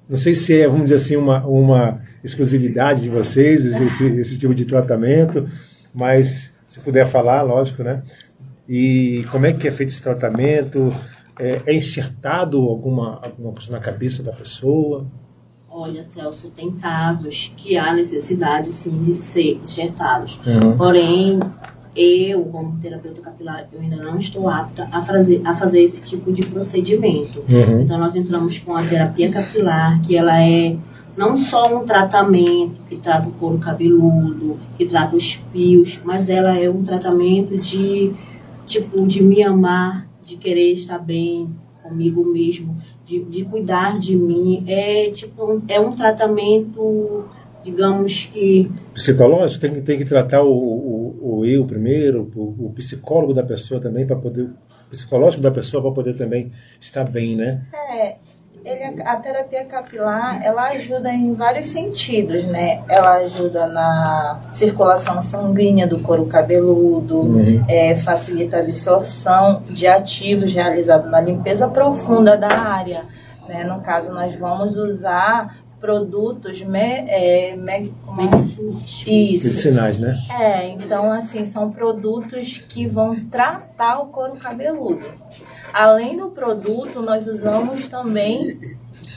Não 0.07 0.17
sei 0.17 0.33
se 0.33 0.61
é, 0.61 0.65
vamos 0.65 0.83
dizer 0.83 0.95
assim, 0.95 1.17
uma, 1.17 1.45
uma 1.45 2.01
exclusividade 2.23 3.01
de 3.01 3.09
vocês, 3.09 3.65
esse, 3.65 4.05
esse 4.05 4.39
tipo 4.39 4.55
de 4.55 4.63
tratamento, 4.63 5.45
mas 5.93 6.53
se 6.65 6.79
puder 6.79 7.05
falar, 7.05 7.41
lógico, 7.41 7.83
né? 7.83 8.01
E 8.69 9.25
como 9.31 9.47
é 9.47 9.51
que 9.51 9.67
é 9.67 9.71
feito 9.71 9.89
esse 9.89 10.01
tratamento? 10.01 10.95
É, 11.39 11.63
é 11.65 11.75
enxertado 11.75 12.59
alguma, 12.59 13.19
alguma 13.23 13.51
coisa 13.51 13.71
na 13.71 13.79
cabeça 13.79 14.21
da 14.21 14.31
pessoa? 14.31 15.07
Olha, 15.71 16.03
Celso, 16.03 16.51
tem 16.51 16.71
casos 16.71 17.51
que 17.57 17.77
há 17.77 17.91
necessidade 17.93 18.69
sim 18.69 19.03
de 19.03 19.13
ser 19.13 19.59
enxertados. 19.63 20.39
Uhum. 20.45 20.77
Porém, 20.77 21.39
eu, 21.95 22.45
como 22.45 22.77
terapeuta 22.77 23.21
capilar, 23.21 23.67
eu 23.73 23.79
ainda 23.79 23.95
não 23.95 24.17
estou 24.19 24.47
apta 24.47 24.87
a 24.91 25.03
fazer, 25.03 25.41
a 25.43 25.55
fazer 25.55 25.81
esse 25.81 26.03
tipo 26.03 26.31
de 26.31 26.45
procedimento. 26.45 27.39
Uhum. 27.49 27.81
Então, 27.81 27.97
nós 27.97 28.15
entramos 28.15 28.59
com 28.59 28.75
a 28.75 28.83
terapia 28.83 29.31
capilar, 29.31 29.99
que 30.01 30.15
ela 30.15 30.39
é 30.43 30.75
não 31.17 31.35
só 31.35 31.75
um 31.75 31.85
tratamento 31.85 32.81
que 32.87 32.97
trata 32.97 33.27
o 33.27 33.31
couro 33.31 33.57
cabeludo, 33.57 34.59
que 34.77 34.85
trata 34.85 35.15
os 35.15 35.41
fios, 35.51 35.99
mas 36.03 36.29
ela 36.29 36.55
é 36.57 36.69
um 36.69 36.83
tratamento 36.83 37.57
de, 37.57 38.13
tipo, 38.69 39.05
de 39.07 39.23
me 39.23 39.43
amar, 39.43 40.07
de 40.23 40.37
querer 40.37 40.71
estar 40.73 40.99
bem 40.99 41.49
comigo 41.81 42.23
mesmo, 42.31 42.77
de, 43.03 43.23
de 43.25 43.43
cuidar 43.45 43.97
de 43.99 44.15
mim. 44.15 44.63
É, 44.67 45.09
tipo, 45.09 45.43
um- 45.43 45.61
é 45.67 45.79
um 45.79 45.95
tratamento, 45.95 47.25
digamos 47.63 48.25
que 48.25 48.71
Psicológico 48.93 49.61
tem 49.61 49.73
que, 49.73 49.81
tem 49.81 49.97
que 49.97 50.05
tratar 50.05 50.43
o, 50.43 50.51
o, 50.53 51.37
o 51.39 51.45
eu 51.45 51.65
primeiro, 51.65 52.29
o, 52.35 52.67
o 52.67 52.73
psicólogo 52.75 53.33
da 53.33 53.43
pessoa 53.43 53.79
também, 53.81 54.05
para 54.05 54.15
poder. 54.15 54.43
O 54.43 54.89
psicológico 54.91 55.41
da 55.41 55.51
pessoa 55.51 55.81
para 55.81 55.91
poder 55.91 56.15
também 56.17 56.51
estar 56.79 57.09
bem, 57.09 57.35
né? 57.35 57.65
É, 57.73 58.17
ele, 58.69 59.01
a 59.03 59.15
terapia 59.15 59.65
capilar, 59.65 60.39
ela 60.43 60.67
ajuda 60.69 61.11
em 61.11 61.33
vários 61.33 61.67
sentidos, 61.67 62.43
né? 62.45 62.81
Ela 62.87 63.13
ajuda 63.17 63.67
na 63.67 64.39
circulação 64.51 65.21
sanguínea 65.21 65.87
do 65.87 65.99
couro 65.99 66.25
cabeludo, 66.25 67.19
Uhum. 67.19 67.63
é, 67.67 67.95
facilita 67.95 68.57
a 68.57 68.59
absorção 68.61 69.61
de 69.69 69.87
ativos 69.87 70.53
realizados 70.53 71.09
na 71.09 71.19
limpeza 71.19 71.67
profunda 71.67 72.37
da 72.37 72.49
área. 72.49 73.03
Né? 73.47 73.63
No 73.63 73.81
caso, 73.81 74.13
nós 74.13 74.37
vamos 74.39 74.77
usar 74.77 75.57
produtos 75.79 76.61
me, 76.61 76.79
é, 77.07 77.55
me, 77.55 77.93
como 78.05 78.21
é? 78.21 78.25
medicinais. 78.25 79.03
Isso. 79.07 79.47
Medicinais, 79.47 79.99
né? 79.99 80.13
É, 80.39 80.67
então 80.69 81.11
assim, 81.11 81.45
são 81.45 81.71
produtos 81.71 82.57
que 82.57 82.85
vão 82.85 83.25
tratar 83.27 83.99
o 83.99 84.07
couro 84.07 84.35
cabeludo. 84.37 85.05
Além 85.73 86.17
do 86.17 86.29
produto, 86.29 87.01
nós 87.01 87.27
usamos 87.27 87.87
também 87.87 88.59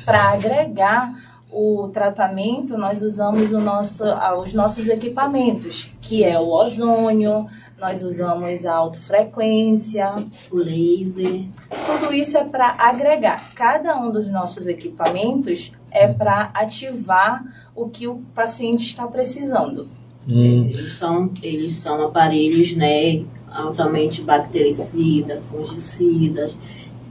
para 0.05 0.33
agregar 0.33 1.15
o 1.51 1.89
tratamento, 1.89 2.79
nós 2.79 3.03
usamos 3.03 3.53
o 3.53 3.61
nosso, 3.61 4.05
os 4.43 4.55
nossos 4.55 4.89
equipamentos, 4.89 5.91
que 6.01 6.25
é 6.25 6.39
o 6.39 6.49
ozônio, 6.49 7.47
nós 7.79 8.03
usamos 8.03 8.65
a 8.65 8.75
autofrequência, 8.75 10.15
O 10.51 10.57
laser. 10.57 11.47
tudo 11.85 12.15
isso 12.15 12.39
é 12.39 12.45
para 12.45 12.77
agregar. 12.79 13.53
Cada 13.55 13.97
um 13.97 14.13
dos 14.13 14.29
nossos 14.29 14.69
equipamentos 14.69 15.73
é 15.93 16.09
para 16.09 16.51
ativar 16.55 17.45
o 17.75 17.89
que 17.89 18.07
o 18.07 18.17
paciente 18.35 18.87
está 18.87 19.07
precisando. 19.07 19.89
Hum, 20.29 20.69
Eles 20.73 20.93
são, 20.93 21.31
eles 21.43 21.73
são 21.75 22.03
aparelhos, 22.03 22.75
né, 22.77 23.25
altamente 23.53 24.23
bactericidas, 24.23 25.45
fungicidas 25.45 26.57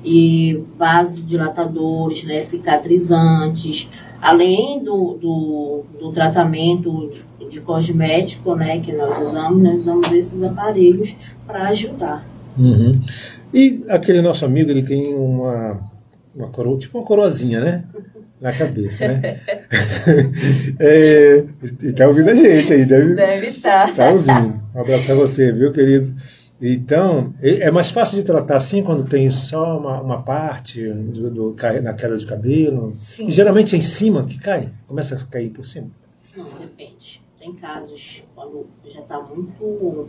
e 0.04 0.64
vasodilatadores, 0.78 2.24
né, 2.24 2.42
cicatrizantes. 2.42 3.90
Além 4.22 4.84
do, 4.84 5.18
do, 5.20 5.84
do 6.00 6.12
tratamento 6.12 7.10
de, 7.40 7.50
de 7.50 7.60
cosmético, 7.62 8.56
né, 8.56 8.80
que 8.80 8.94
nós 8.94 9.20
usamos, 9.20 9.62
nós 9.62 9.78
usamos 9.80 10.12
esses 10.12 10.42
aparelhos 10.44 11.16
para 11.46 11.68
ajudar. 11.70 12.26
uhum. 12.58 13.00
E 13.54 13.84
aquele 13.90 14.22
nosso 14.22 14.46
amigo, 14.46 14.72
ele 14.72 14.82
tem 14.82 15.14
uma, 15.14 15.78
uma 16.34 16.48
coroa, 16.48 16.78
tipo 16.78 16.98
uma 16.98 17.06
coroazinha, 17.06 17.60
né? 17.60 17.86
Na 18.42 18.52
cabeça, 18.52 19.08
né? 19.08 19.40
é, 20.80 21.46
ele 21.80 21.94
tá 21.94 22.08
ouvindo 22.08 22.32
a 22.32 22.36
gente 22.36 22.74
aí, 22.74 22.86
deve, 22.86 23.14
Deve 23.14 23.50
estar. 23.50 23.94
Tá 23.94 24.10
ouvindo. 24.10 24.60
Um 24.74 24.82
abraço 24.82 25.12
a 25.12 25.16
você, 25.16 25.52
viu, 25.52 25.72
querido? 25.72 26.12
Então, 26.60 27.34
é 27.42 27.72
mais 27.72 27.90
fácil 27.90 28.18
de 28.18 28.24
tratar 28.24 28.58
assim 28.58 28.84
quando 28.84 29.04
tem 29.04 29.30
só 29.32 29.80
uma, 29.80 30.02
uma 30.02 30.22
parte 30.22 30.88
do, 30.88 31.30
do, 31.30 31.56
na 31.82 31.94
queda 31.94 32.18
de 32.18 32.26
cabelo? 32.26 32.92
Sim. 32.92 33.28
E 33.28 33.32
geralmente 33.32 33.76
é 33.76 33.80
em 33.80 33.82
cima 33.82 34.26
que 34.26 34.40
cai? 34.40 34.72
Começa 34.88 35.16
a 35.16 35.26
cair 35.26 35.50
por 35.50 35.66
cima? 35.66 35.90
Não, 36.36 36.60
depende. 36.60 37.22
Tem 37.40 37.54
casos 37.54 38.24
quando 38.36 38.68
já 38.88 39.00
está 39.00 39.20
muito, 39.20 40.08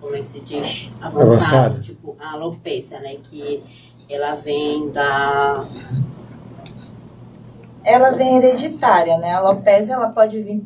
como 0.00 0.14
é 0.14 0.20
que 0.20 0.28
se 0.28 0.40
diz? 0.40 0.90
Avançado. 1.00 1.22
Avançado. 1.22 1.80
Tipo 1.80 2.16
a 2.20 2.32
alopecia, 2.32 3.00
né? 3.00 3.16
Que 3.22 3.62
ela 4.10 4.34
vem 4.34 4.90
da. 4.90 5.66
Ela 7.84 8.10
vem 8.10 8.36
hereditária, 8.36 9.16
né? 9.18 9.32
A 9.32 9.38
alopecia, 9.38 9.94
ela 9.94 10.08
pode 10.08 10.40
vir... 10.42 10.64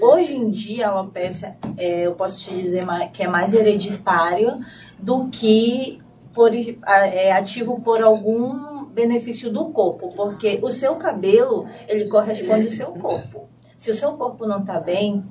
Hoje 0.00 0.34
em 0.34 0.50
dia, 0.50 0.88
a 0.88 0.90
alopecia, 0.90 1.56
é, 1.76 2.06
eu 2.06 2.14
posso 2.14 2.44
te 2.44 2.54
dizer 2.54 2.86
que 3.12 3.22
é 3.22 3.28
mais 3.28 3.52
hereditário 3.52 4.60
do 4.98 5.28
que 5.28 6.00
por, 6.32 6.52
é 6.54 7.32
ativo 7.32 7.80
por 7.80 8.02
algum 8.02 8.84
benefício 8.86 9.50
do 9.50 9.66
corpo, 9.66 10.12
porque 10.14 10.60
o 10.62 10.70
seu 10.70 10.96
cabelo, 10.96 11.66
ele 11.88 12.06
corresponde 12.06 12.64
ao 12.64 12.68
seu 12.68 12.86
corpo. 12.88 13.48
Se 13.76 13.90
o 13.90 13.94
seu 13.94 14.12
corpo 14.12 14.46
não 14.46 14.60
está 14.60 14.78
bem, 14.78 15.24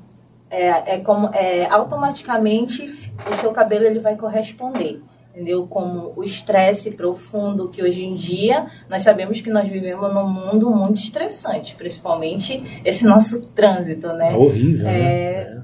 é, 0.49 0.95
é 0.95 0.97
como 0.99 1.29
é, 1.33 1.65
automaticamente 1.67 3.11
o 3.29 3.33
seu 3.33 3.51
cabelo 3.51 3.85
ele 3.85 3.99
vai 3.99 4.15
corresponder 4.15 5.01
entendeu 5.33 5.65
como 5.65 6.13
o 6.15 6.23
estresse 6.23 6.95
profundo 6.95 7.69
que 7.69 7.81
hoje 7.81 8.05
em 8.05 8.13
dia 8.15 8.67
nós 8.87 9.01
sabemos 9.01 9.41
que 9.41 9.49
nós 9.49 9.67
vivemos 9.67 10.13
num 10.13 10.27
mundo 10.27 10.69
muito 10.69 10.99
estressante 10.99 11.75
principalmente 11.75 12.81
esse 12.85 13.03
nosso 13.03 13.41
trânsito 13.47 14.07
É 14.07 14.13
né 14.13 14.35
horrível, 14.35 14.87
É, 14.87 15.55
né? 15.55 15.63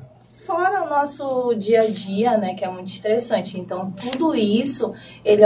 fora 0.49 0.83
o 0.83 0.89
nosso 0.89 1.53
dia 1.53 1.81
a 1.81 1.87
dia, 1.87 2.35
né, 2.35 2.55
que 2.55 2.65
é 2.65 2.67
muito 2.67 2.87
estressante. 2.87 3.59
Então, 3.59 3.91
tudo 3.91 4.33
isso, 4.35 4.95
ele 5.23 5.43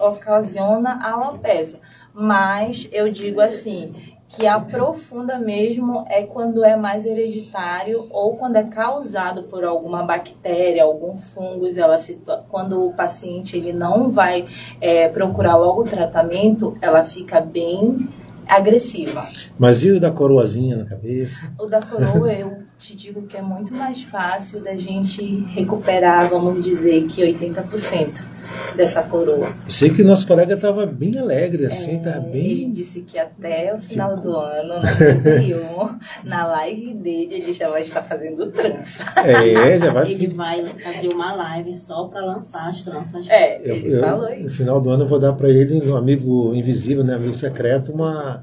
ocasiona 0.00 0.98
a 1.02 1.12
alopecia. 1.12 1.78
Mas, 2.14 2.88
eu 2.90 3.10
digo 3.10 3.38
assim, 3.38 3.94
que 4.30 4.46
aprofunda 4.46 5.40
mesmo 5.40 6.04
é 6.08 6.22
quando 6.22 6.64
é 6.64 6.76
mais 6.76 7.04
hereditário 7.04 8.06
ou 8.10 8.36
quando 8.36 8.56
é 8.56 8.62
causado 8.62 9.42
por 9.44 9.64
alguma 9.64 10.04
bactéria, 10.04 10.84
algum 10.84 11.18
fungos, 11.18 11.76
ela 11.76 11.98
se, 11.98 12.20
quando 12.48 12.86
o 12.86 12.92
paciente 12.92 13.56
ele 13.56 13.72
não 13.72 14.08
vai 14.08 14.46
é, 14.80 15.08
procurar 15.08 15.56
logo 15.56 15.82
o 15.82 15.84
tratamento, 15.84 16.78
ela 16.80 17.02
fica 17.02 17.40
bem 17.40 17.98
agressiva. 18.46 19.28
Mas 19.58 19.82
e 19.82 19.90
o 19.90 20.00
da 20.00 20.12
coroazinha 20.12 20.76
na 20.76 20.84
cabeça? 20.84 21.52
O 21.58 21.66
da 21.66 21.82
coroa, 21.82 22.32
eu 22.32 22.58
te 22.78 22.96
digo 22.96 23.22
que 23.22 23.36
é 23.36 23.42
muito 23.42 23.74
mais 23.74 24.00
fácil 24.00 24.62
da 24.62 24.76
gente 24.76 25.44
recuperar, 25.48 26.28
vamos 26.28 26.64
dizer 26.64 27.04
que 27.06 27.20
80% 27.22 28.39
dessa 28.76 29.02
coroa. 29.02 29.46
Eu 29.64 29.70
sei 29.70 29.90
que 29.90 30.02
nosso 30.02 30.26
colega 30.26 30.54
estava 30.54 30.86
bem 30.86 31.18
alegre, 31.18 31.66
assim, 31.66 31.96
estava 31.98 32.26
Ele 32.28 32.30
bem. 32.56 32.70
disse 32.70 33.02
que 33.02 33.18
até 33.18 33.74
o 33.74 33.80
final 33.80 34.16
do 34.16 34.36
ano, 34.36 34.80
na 34.82 34.94
31, 34.96 35.98
na 36.24 36.46
live 36.46 36.94
dele, 36.94 37.34
ele 37.34 37.52
já 37.52 37.68
vai 37.70 37.80
estar 37.80 38.02
fazendo 38.02 38.46
trança. 38.50 39.04
É, 39.16 39.78
já 39.78 39.90
vai. 39.90 40.10
Ele 40.10 40.26
vai 40.28 40.66
fazer 40.66 41.08
uma 41.12 41.32
live 41.34 41.74
só 41.74 42.04
para 42.08 42.24
lançar 42.24 42.68
as 42.68 42.82
tranças. 42.82 43.28
É, 43.30 43.58
Eu, 43.62 43.76
ele 43.76 43.94
eu, 43.96 44.00
falou 44.00 44.28
no 44.28 44.46
isso. 44.46 44.56
final 44.56 44.80
do 44.80 44.90
ano 44.90 45.04
eu 45.04 45.08
vou 45.08 45.18
dar 45.18 45.32
para 45.32 45.48
ele, 45.48 45.80
um 45.90 45.96
amigo 45.96 46.54
invisível, 46.54 47.04
né, 47.04 47.14
amigo 47.14 47.34
secreto, 47.34 47.92
uma, 47.92 48.40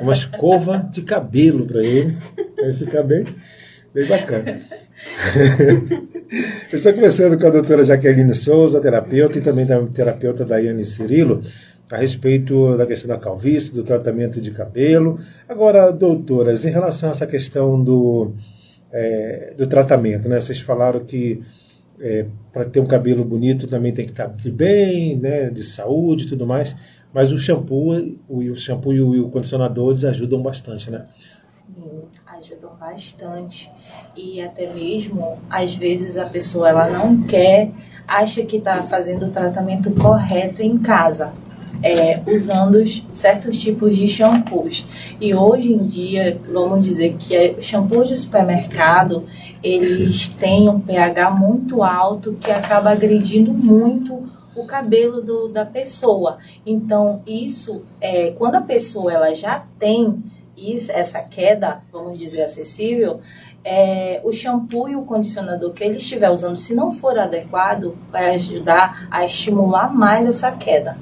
uma 0.00 0.12
escova 0.12 0.86
de 0.90 1.02
cabelo 1.02 1.66
para 1.66 1.82
ele. 1.82 2.16
Ele 2.56 2.72
ficar 2.72 3.02
bem, 3.02 3.24
bem 3.94 4.06
bacana. 4.06 4.60
estou 6.76 6.92
conversando 6.92 7.38
com 7.38 7.46
a 7.46 7.50
doutora 7.50 7.84
Jaqueline 7.84 8.34
Souza, 8.34 8.80
terapeuta, 8.80 9.38
e 9.38 9.40
também 9.40 9.64
da 9.64 9.80
terapeuta 9.86 10.44
Daiane 10.44 10.84
Cirilo, 10.84 11.42
a 11.90 11.96
respeito 11.96 12.76
da 12.76 12.86
questão 12.86 13.08
da 13.08 13.18
calvície, 13.18 13.72
do 13.72 13.82
tratamento 13.82 14.40
de 14.40 14.50
cabelo. 14.50 15.18
Agora, 15.48 15.90
doutoras, 15.90 16.64
em 16.64 16.70
relação 16.70 17.08
a 17.08 17.12
essa 17.12 17.26
questão 17.26 17.82
do, 17.82 18.32
é, 18.92 19.54
do 19.56 19.66
tratamento, 19.66 20.28
né? 20.28 20.40
Vocês 20.40 20.60
falaram 20.60 21.04
que 21.04 21.40
para 22.52 22.64
ter 22.64 22.80
um 22.80 22.86
cabelo 22.86 23.24
bonito 23.24 23.66
também 23.66 23.92
tem 23.92 24.04
que 24.04 24.12
estar 24.12 24.26
de 24.26 24.50
bem, 24.50 25.16
né, 25.16 25.50
de 25.50 25.64
saúde 25.64 26.24
e 26.24 26.28
tudo 26.28 26.46
mais. 26.46 26.76
Mas 27.12 27.32
o 27.32 27.38
shampoo, 27.38 28.18
o, 28.28 28.54
shampoo 28.54 28.92
e 28.92 29.00
o, 29.00 29.28
condicionador 29.30 29.94
ajudam 30.06 30.42
bastante, 30.42 30.90
né? 30.90 31.06
Sim, 31.40 32.02
ajudam 32.26 32.76
bastante. 32.76 33.70
E 34.20 34.40
até 34.42 34.66
mesmo, 34.74 35.38
às 35.48 35.76
vezes, 35.76 36.16
a 36.16 36.24
pessoa 36.26 36.68
ela 36.68 36.88
não 36.90 37.22
quer, 37.22 37.70
acha 38.06 38.42
que 38.42 38.56
está 38.56 38.82
fazendo 38.82 39.26
o 39.26 39.30
tratamento 39.30 39.90
correto 39.92 40.60
em 40.60 40.76
casa. 40.78 41.32
é, 41.80 42.20
usando 42.26 42.74
os- 42.82 43.06
certos 43.12 43.56
tipos 43.60 43.96
de 43.96 44.08
shampoos. 44.08 44.84
E 45.20 45.32
hoje 45.32 45.72
em 45.72 45.86
dia, 45.86 46.36
vamos 46.52 46.84
dizer 46.84 47.14
que 47.16 47.36
é, 47.36 47.60
shampoos 47.60 48.08
de 48.08 48.16
supermercado, 48.16 49.22
eles 49.62 50.26
têm 50.28 50.68
um 50.68 50.80
pH 50.80 51.30
muito 51.30 51.80
alto 51.84 52.32
que 52.40 52.50
acaba 52.50 52.90
agredindo 52.90 53.52
muito 53.52 54.28
o 54.56 54.64
cabelo 54.64 55.22
do- 55.22 55.46
da 55.46 55.64
pessoa. 55.64 56.38
Então, 56.66 57.22
isso, 57.24 57.82
é, 58.00 58.32
quando 58.32 58.56
a 58.56 58.60
pessoa 58.62 59.12
ela 59.12 59.32
já 59.32 59.64
tem 59.78 60.20
isso, 60.56 60.90
essa 60.90 61.20
queda, 61.22 61.78
vamos 61.92 62.18
dizer, 62.18 62.42
acessível, 62.42 63.20
é, 63.68 64.20
o 64.24 64.32
shampoo 64.32 64.88
e 64.88 64.96
o 64.96 65.02
condicionador 65.02 65.72
que 65.72 65.84
ele 65.84 65.96
estiver 65.98 66.30
usando, 66.30 66.56
se 66.56 66.74
não 66.74 66.90
for 66.90 67.18
adequado, 67.18 67.94
vai 68.10 68.34
ajudar 68.34 69.06
a 69.10 69.24
estimular 69.26 69.92
mais 69.94 70.26
essa 70.26 70.52
queda. 70.52 70.96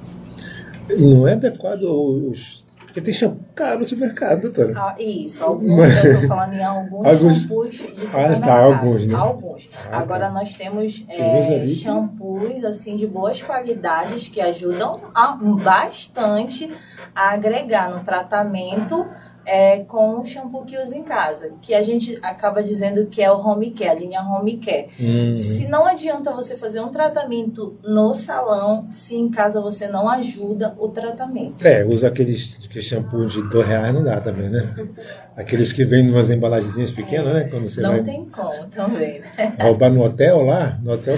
Não 0.98 1.26
é 1.28 1.32
adequado 1.34 1.82
os. 1.84 2.64
Porque 2.84 3.00
tem 3.00 3.12
shampoo 3.12 3.44
caro 3.54 3.80
no 3.80 3.84
supermercado, 3.84 4.40
doutora. 4.40 4.72
Ah, 4.74 4.94
isso, 4.98 5.44
alguns, 5.44 6.02
eu 6.04 6.12
estou 6.14 6.28
falando 6.28 6.54
em 6.54 6.64
alguns, 6.64 7.06
Alguns- 7.06 7.40
shampoos 7.42 7.80
Ah, 8.14 8.40
tá, 8.40 8.62
alguns, 8.64 9.06
né? 9.06 9.14
Alguns. 9.14 9.68
Ah, 9.92 9.98
Agora 9.98 10.26
tá. 10.28 10.32
nós 10.32 10.54
temos 10.54 11.04
é, 11.08 11.66
shampoos 11.66 12.64
assim, 12.64 12.96
de 12.96 13.06
boas 13.06 13.42
qualidades 13.42 14.28
que 14.30 14.40
ajudam 14.40 15.00
a- 15.14 15.36
bastante 15.62 16.70
a 17.14 17.32
agregar 17.34 17.90
no 17.90 18.00
tratamento 18.02 19.04
é, 19.46 19.78
com 19.78 20.20
o 20.20 20.26
shampoo 20.26 20.64
que 20.64 20.76
usa 20.76 20.96
em 20.96 21.04
casa. 21.04 21.52
Que 21.62 21.72
a 21.72 21.80
gente 21.80 22.18
acaba 22.20 22.62
dizendo 22.62 23.06
que 23.06 23.22
é 23.22 23.30
o 23.30 23.38
home 23.38 23.70
care, 23.70 23.90
a 23.90 23.94
linha 23.94 24.20
home 24.20 24.56
care. 24.56 24.88
Uhum. 24.98 25.36
Se 25.36 25.68
não 25.68 25.86
adianta 25.86 26.32
você 26.32 26.56
fazer 26.56 26.80
um 26.80 26.88
tratamento 26.88 27.78
no 27.84 28.12
salão, 28.12 28.86
se 28.90 29.14
em 29.14 29.30
casa 29.30 29.60
você 29.60 29.86
não 29.86 30.08
ajuda 30.08 30.74
o 30.78 30.88
tratamento. 30.88 31.64
É, 31.64 31.84
usa 31.84 32.08
aqueles 32.08 32.56
que 32.66 32.82
shampoo 32.82 33.26
de 33.26 33.42
dois 33.48 33.66
reais 33.66 33.94
não 33.94 34.02
dá 34.02 34.20
também, 34.20 34.50
né? 34.50 34.68
Aqueles 35.36 35.70
que 35.70 35.84
vêm 35.84 36.06
em 36.06 36.10
umas 36.10 36.30
embalagenzinhas 36.30 36.90
pequenas, 36.90 37.34
né? 37.34 37.44
Quando 37.44 37.68
você 37.68 37.82
não 37.82 37.90
vai 37.90 38.02
tem 38.02 38.24
como 38.24 38.66
também, 38.68 39.20
né? 39.20 39.52
roubar 39.60 39.90
no 39.90 40.02
hotel 40.02 40.40
lá, 40.46 40.78
no 40.82 40.92
hotel 40.92 41.14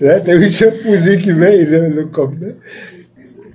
né? 0.00 0.20
tem 0.24 0.36
um 0.36 0.50
shampoozinho 0.50 1.20
que 1.20 1.32
vem 1.32 1.64
né, 1.64 1.88
no 1.88 2.08
copo, 2.08 2.34
né? 2.34 2.54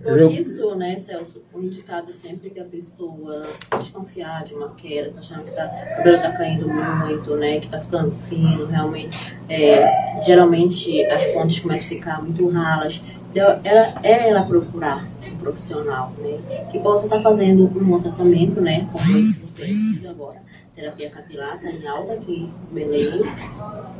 Por 0.08 0.20
Eu- 0.20 0.32
isso, 0.32 0.74
né, 0.76 0.96
Celso, 0.96 1.44
o 1.54 1.60
indicado 1.62 2.14
sempre 2.14 2.50
que 2.50 2.60
a 2.62 2.64
pessoa 2.64 3.42
desconfiar 3.78 4.42
de 4.46 4.54
uma 4.54 4.70
queda, 4.70 5.12
tá 5.12 5.20
achando 5.20 5.44
que 5.44 5.52
tá, 5.52 5.66
o 5.66 5.96
cabelo 5.98 6.22
tá 6.22 6.32
caindo 6.32 6.70
muito, 6.70 7.36
né, 7.36 7.60
que 7.60 7.68
tá 7.68 7.78
ficando 7.78 8.10
fino, 8.10 8.66
realmente, 8.68 9.10
é, 9.50 10.22
geralmente 10.26 11.04
as 11.08 11.26
pontas 11.28 11.60
começam 11.60 11.86
a 11.86 11.90
ficar 11.90 12.22
muito 12.24 12.48
ralas, 12.48 13.02
então, 13.32 13.60
ela, 13.66 14.00
é 14.02 14.30
ela 14.30 14.44
procurar 14.46 15.06
um 15.30 15.38
profissional, 15.40 16.14
né, 16.20 16.40
que 16.72 16.80
possa 16.80 17.08
estar 17.08 17.22
fazendo 17.22 17.66
um 17.66 17.84
bom 17.86 18.00
tratamento, 18.00 18.62
né, 18.62 18.88
como 18.94 19.04
esse 19.18 19.44
oferecido 19.44 20.10
agora. 20.10 20.42
Terapia 20.74 21.10
capilar 21.10 21.60
tá 21.60 21.70
em 21.70 21.86
alta 21.86 22.14
aqui 22.14 22.50
em 22.72 22.74
Belém, 22.74 23.24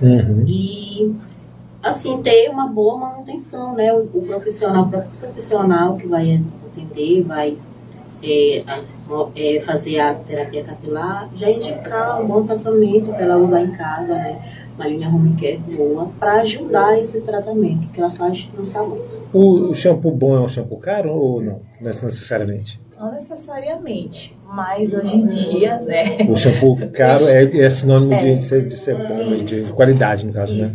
Uhum. 0.02 0.46
e 0.48 1.16
assim 1.88 2.22
ter 2.22 2.50
uma 2.50 2.68
boa 2.68 2.98
manutenção, 2.98 3.76
né? 3.76 3.94
O, 3.94 4.10
o 4.14 4.22
profissional, 4.26 4.84
o 4.84 4.90
próprio 4.90 5.12
profissional 5.20 5.96
que 5.96 6.08
vai 6.08 6.44
atender, 6.72 7.24
vai 7.24 7.58
é, 8.24 8.64
é, 9.36 9.60
fazer 9.62 10.00
a 10.00 10.14
terapia 10.14 10.64
capilar, 10.64 11.30
já 11.36 11.50
indicar 11.50 12.22
um 12.22 12.28
bom 12.28 12.44
tratamento 12.44 13.08
para 13.08 13.24
ela 13.24 13.38
usar 13.38 13.62
em 13.62 13.72
casa, 13.72 14.14
né? 14.14 14.40
Uma 14.76 14.88
linha 14.88 15.10
home 15.10 15.36
care 15.40 15.58
boa 15.58 16.10
para 16.20 16.42
ajudar 16.42 17.00
esse 17.00 17.22
tratamento 17.22 17.88
que 17.92 18.00
ela 18.00 18.12
faz 18.12 18.48
no 18.56 18.64
salão. 18.64 19.00
O, 19.34 19.70
o 19.70 19.76
shampoo 19.76 20.12
bom 20.12 20.36
é 20.36 20.40
um 20.40 20.48
shampoo 20.48 20.78
caro 20.78 21.12
ou 21.12 21.42
não? 21.42 21.62
Não 21.82 21.92
necessariamente. 21.92 22.80
Não 23.00 23.12
necessariamente, 23.12 24.38
mas 24.46 24.94
hoje 24.94 25.18
em 25.18 25.26
dia, 25.26 25.80
né? 25.80 26.18
O 26.30 26.36
shampoo 26.36 26.78
caro 26.94 27.26
é, 27.30 27.44
é 27.60 27.70
sinônimo 27.70 28.14
É. 28.14 28.36
de, 28.36 28.44
ser, 28.44 28.68
de 28.68 28.78
ser 28.78 28.96
bom, 28.96 29.16
né? 29.16 29.38
de 29.38 29.72
qualidade, 29.74 30.26
no 30.26 30.34
caso, 30.34 30.56
né? 30.56 30.72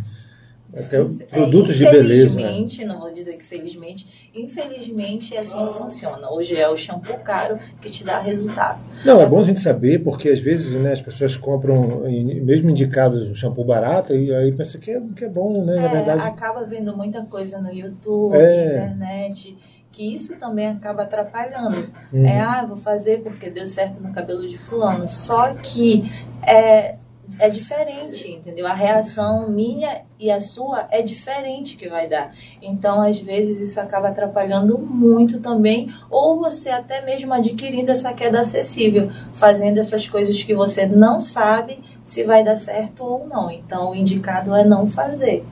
Até 0.75 0.97
É, 1.01 1.05
produtos 1.31 1.77
de 1.77 1.85
beleza. 1.85 2.41
né? 2.41 2.47
Infelizmente, 2.47 2.85
não 2.85 2.99
vou 2.99 3.13
dizer 3.13 3.37
que 3.37 3.45
felizmente, 3.45 4.31
infelizmente 4.35 5.37
é 5.37 5.41
assim 5.41 5.67
que 5.67 5.75
funciona. 5.75 6.31
Hoje 6.31 6.57
é 6.59 6.69
o 6.69 6.77
shampoo 6.77 7.19
caro 7.19 7.59
que 7.81 7.91
te 7.91 8.05
dá 8.05 8.19
resultado. 8.19 8.81
Não, 9.05 9.21
é 9.21 9.27
bom 9.27 9.41
a 9.41 9.43
gente 9.43 9.61
saber, 9.61 9.99
porque 10.03 10.29
às 10.29 10.41
vezes 10.41 10.81
né, 10.81 10.93
as 10.93 11.01
pessoas 11.03 11.37
compram, 11.37 12.03
mesmo 12.43 12.71
indicados, 12.71 13.29
um 13.29 13.35
shampoo 13.35 13.65
barato, 13.65 14.15
e 14.15 14.35
aí 14.35 14.53
pensa 14.53 14.79
que 14.79 14.91
é, 14.91 15.01
que 15.15 15.25
é 15.25 15.29
bom, 15.29 15.65
né? 15.65 15.77
Na 15.77 15.87
É, 15.87 15.89
verdade. 15.89 16.23
acaba 16.23 16.65
vendo 16.65 16.97
muita 16.97 17.23
coisa 17.25 17.61
no 17.61 17.71
YouTube, 17.73 18.37
É. 18.37 18.77
internet, 18.77 19.57
que 19.91 20.15
isso 20.15 20.39
também 20.39 20.69
acaba 20.69 21.03
atrapalhando. 21.03 21.91
Uhum. 22.13 22.25
É, 22.25 22.41
ah, 22.41 22.65
vou 22.67 22.79
fazer 22.79 23.19
porque 23.23 23.51
deu 23.51 23.67
certo 23.67 24.01
no 24.01 24.11
cabelo 24.13 24.49
de 24.49 24.57
fulano. 24.57 25.07
Só 25.07 25.53
que 25.55 26.11
é, 26.43 26.97
é 27.39 27.49
diferente, 27.49 28.31
entendeu? 28.31 28.67
A 28.67 28.75
reação 28.75 29.49
minha 29.51 30.03
e 30.19 30.31
a 30.31 30.41
sua 30.41 30.87
é 30.91 31.03
diferente 31.03 31.77
que 31.77 31.89
vai 31.89 32.09
dar. 32.09 32.35
Então, 32.61 33.03
às 33.03 33.21
vezes, 33.21 33.61
isso 33.61 33.81
acaba 33.81 34.09
atrapalhando 34.09 34.79
muito 34.79 35.41
também, 35.41 35.93
ou 36.11 36.39
você 36.39 36.69
até 36.71 37.05
mesmo 37.05 37.33
adquirindo 37.35 37.91
essa 37.91 38.13
queda 38.13 38.41
acessível, 38.41 39.11
fazendo 39.35 39.79
essas 39.79 40.09
coisas 40.09 40.43
que 40.43 40.55
você 40.55 40.87
não 40.87 41.21
sabe 41.21 41.79
se 42.05 42.23
vai 42.25 42.45
dar 42.45 42.57
certo 42.57 43.05
ou 43.05 43.27
não. 43.27 43.51
Então, 43.51 43.91
o 43.91 43.95
indicado 43.95 44.55
é 44.55 44.65
não 44.65 44.89
fazer. 44.89 45.45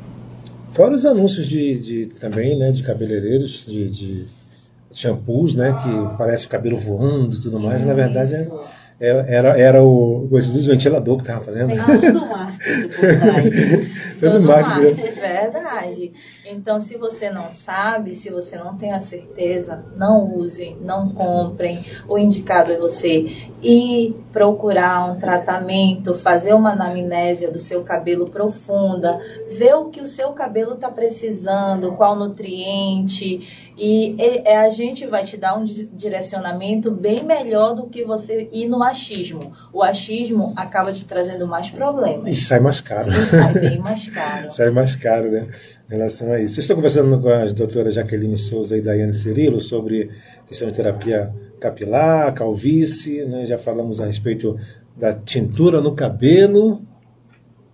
Fora 0.73 0.95
os 0.95 1.05
anúncios 1.05 1.47
de, 1.47 1.79
de 1.79 2.07
também, 2.07 2.57
né, 2.59 2.71
de 2.71 2.83
cabeleireiros, 2.83 3.67
de, 3.67 3.91
de 3.91 4.27
shampoos, 4.93 5.55
né, 5.55 5.77
que 5.83 6.17
parece 6.17 6.47
o 6.47 6.49
cabelo 6.49 6.77
voando 6.77 7.37
e 7.37 7.41
tudo 7.41 7.59
mais. 7.59 7.85
Na 7.85 7.95
verdade, 7.95 8.33
Isso. 8.35 8.55
é- 8.55 8.80
era, 9.01 9.59
era 9.59 9.83
o, 9.83 10.29
o 10.31 10.39
ventilador 10.67 11.17
que 11.17 11.23
estava 11.23 11.43
fazendo. 11.43 11.69
Tem 11.69 12.13
tudo 12.13 12.27
marketing 12.27 12.89
por 12.89 12.99
trás. 12.99 13.51
Todo 14.21 14.33
Todo 14.33 14.41
marketing, 14.43 14.81
né? 14.81 14.91
marketing, 14.91 15.21
verdade. 15.21 15.70
Então, 16.47 16.79
se 16.81 16.97
você 16.97 17.31
não 17.31 17.51
sabe, 17.51 18.15
se 18.15 18.31
você 18.31 18.57
não 18.57 18.77
tem 18.77 18.93
a 18.93 19.01
certeza, 19.01 19.85
não 19.97 20.35
use, 20.35 20.77
não 20.81 21.09
comprem. 21.11 21.79
O 22.09 22.19
indicado 22.19 22.73
é 22.73 22.77
você 22.77 23.49
ir 23.63 24.15
procurar 24.33 25.11
um 25.11 25.19
tratamento, 25.19 26.15
fazer 26.15 26.55
uma 26.55 26.73
anamnésia 26.73 27.51
do 27.51 27.59
seu 27.59 27.83
cabelo 27.83 28.29
profunda, 28.31 29.21
ver 29.59 29.75
o 29.75 29.91
que 29.91 30.01
o 30.01 30.07
seu 30.07 30.31
cabelo 30.33 30.75
está 30.75 30.91
precisando, 30.91 31.93
qual 31.93 32.17
nutriente. 32.17 33.69
E 33.83 34.15
a 34.47 34.69
gente 34.69 35.07
vai 35.07 35.25
te 35.25 35.39
dar 35.39 35.57
um 35.57 35.65
di- 35.65 35.87
direcionamento 35.87 36.91
bem 36.91 37.25
melhor 37.25 37.75
do 37.75 37.85
que 37.87 38.05
você 38.05 38.47
ir 38.53 38.69
no 38.69 38.83
achismo. 38.83 39.53
O 39.73 39.83
achismo 39.83 40.53
acaba 40.57 40.93
te 40.93 41.05
trazendo 41.05 41.47
mais 41.47 41.69
E 41.69 41.73
problemas. 41.73 42.43
sai 42.43 42.59
mais 42.61 42.81
caro. 42.81 43.09
E 43.11 43.25
sai 43.25 43.53
bem 43.59 43.79
mais 43.79 44.09
caro. 44.09 44.51
Sai 44.51 44.71
mais 44.71 44.97
caro, 44.97 45.31
né? 45.31 45.47
Em 45.89 45.93
relação 45.93 46.33
a 46.33 46.41
isso. 46.41 46.59
Eu 46.59 46.63
estou 46.63 46.77
conversando 46.77 47.21
com 47.21 47.29
a 47.29 47.45
doutora 47.47 47.91
Jaqueline 47.91 48.37
Souza 48.37 48.77
e 48.77 48.81
Daiane 48.81 49.15
Cirilo 49.15 49.61
sobre 49.61 50.11
questão 50.47 50.69
de 50.69 50.75
terapia 50.75 51.33
capilar, 51.61 52.33
calvície, 52.35 53.25
né? 53.27 53.47
Já 53.47 53.59
falamos 53.59 54.01
a 54.01 54.07
respeito 54.07 54.57
da 54.97 55.13
tintura 55.15 55.81
no 55.81 55.95
cabelo. 55.95 56.83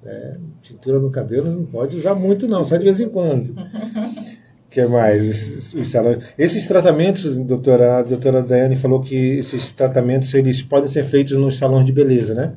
É, 0.04 0.36
tintura 0.62 0.98
no 0.98 1.10
cabelo 1.10 1.50
não 1.50 1.64
pode 1.64 1.96
usar 1.96 2.14
muito, 2.14 2.46
não, 2.46 2.64
só 2.64 2.76
de 2.76 2.84
vez 2.84 3.00
em 3.00 3.08
quando. 3.08 3.54
Que 4.76 4.84
mais? 4.86 5.22
Os- 5.22 5.72
os 5.72 5.88
salões- 5.88 6.22
Esses 6.36 6.66
tratamentos, 6.68 7.38
doutora, 7.38 8.00
a 8.00 8.02
doutora 8.02 8.42
Daiane 8.42 8.76
falou 8.76 9.00
que 9.00 9.38
esses 9.38 9.72
tratamentos 9.72 10.34
eles 10.34 10.60
podem 10.62 10.86
ser 10.86 11.02
feitos 11.02 11.38
nos 11.38 11.56
salões 11.56 11.86
de 11.86 11.92
beleza, 11.92 12.34
né? 12.34 12.52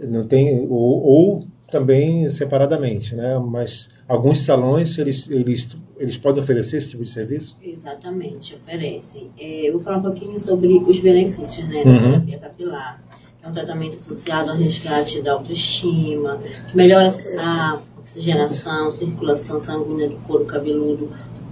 Não 0.00 0.22
tem, 0.22 0.60
ou, 0.70 1.02
ou 1.02 1.44
também 1.68 2.28
separadamente, 2.28 3.16
né? 3.16 3.36
Mas 3.44 3.88
alguns 4.06 4.42
salões 4.44 4.96
eles, 4.98 5.28
eles, 5.28 5.76
eles 5.98 6.16
podem 6.16 6.40
oferecer 6.40 6.76
esse 6.76 6.90
tipo 6.90 7.02
de 7.02 7.10
serviço? 7.10 7.56
Exatamente, 7.60 8.54
oferece. 8.54 9.28
É, 9.36 9.68
eu 9.68 9.72
vou 9.72 9.80
falar 9.80 9.96
um 9.98 10.02
pouquinho 10.02 10.38
sobre 10.38 10.68
os 10.86 11.00
benefícios 11.00 11.66
né, 11.68 11.82
da 11.82 11.90
Uhum. 11.90 12.12
terapia 12.12 12.38
capilar. 12.38 13.02
É 13.42 13.48
um 13.48 13.52
tratamento 13.52 13.96
associado 13.96 14.50
ao 14.50 14.56
resgate 14.56 15.20
da 15.22 15.32
autoestima, 15.32 16.38
que 16.70 16.76
melhora 16.76 17.08
a 17.40 17.80
oxigenação, 18.06 18.92
circulação 18.92 19.58
sanguínea 19.58 20.08
do 20.08 20.16
couro 20.18 20.44
cabeludo. 20.44 21.10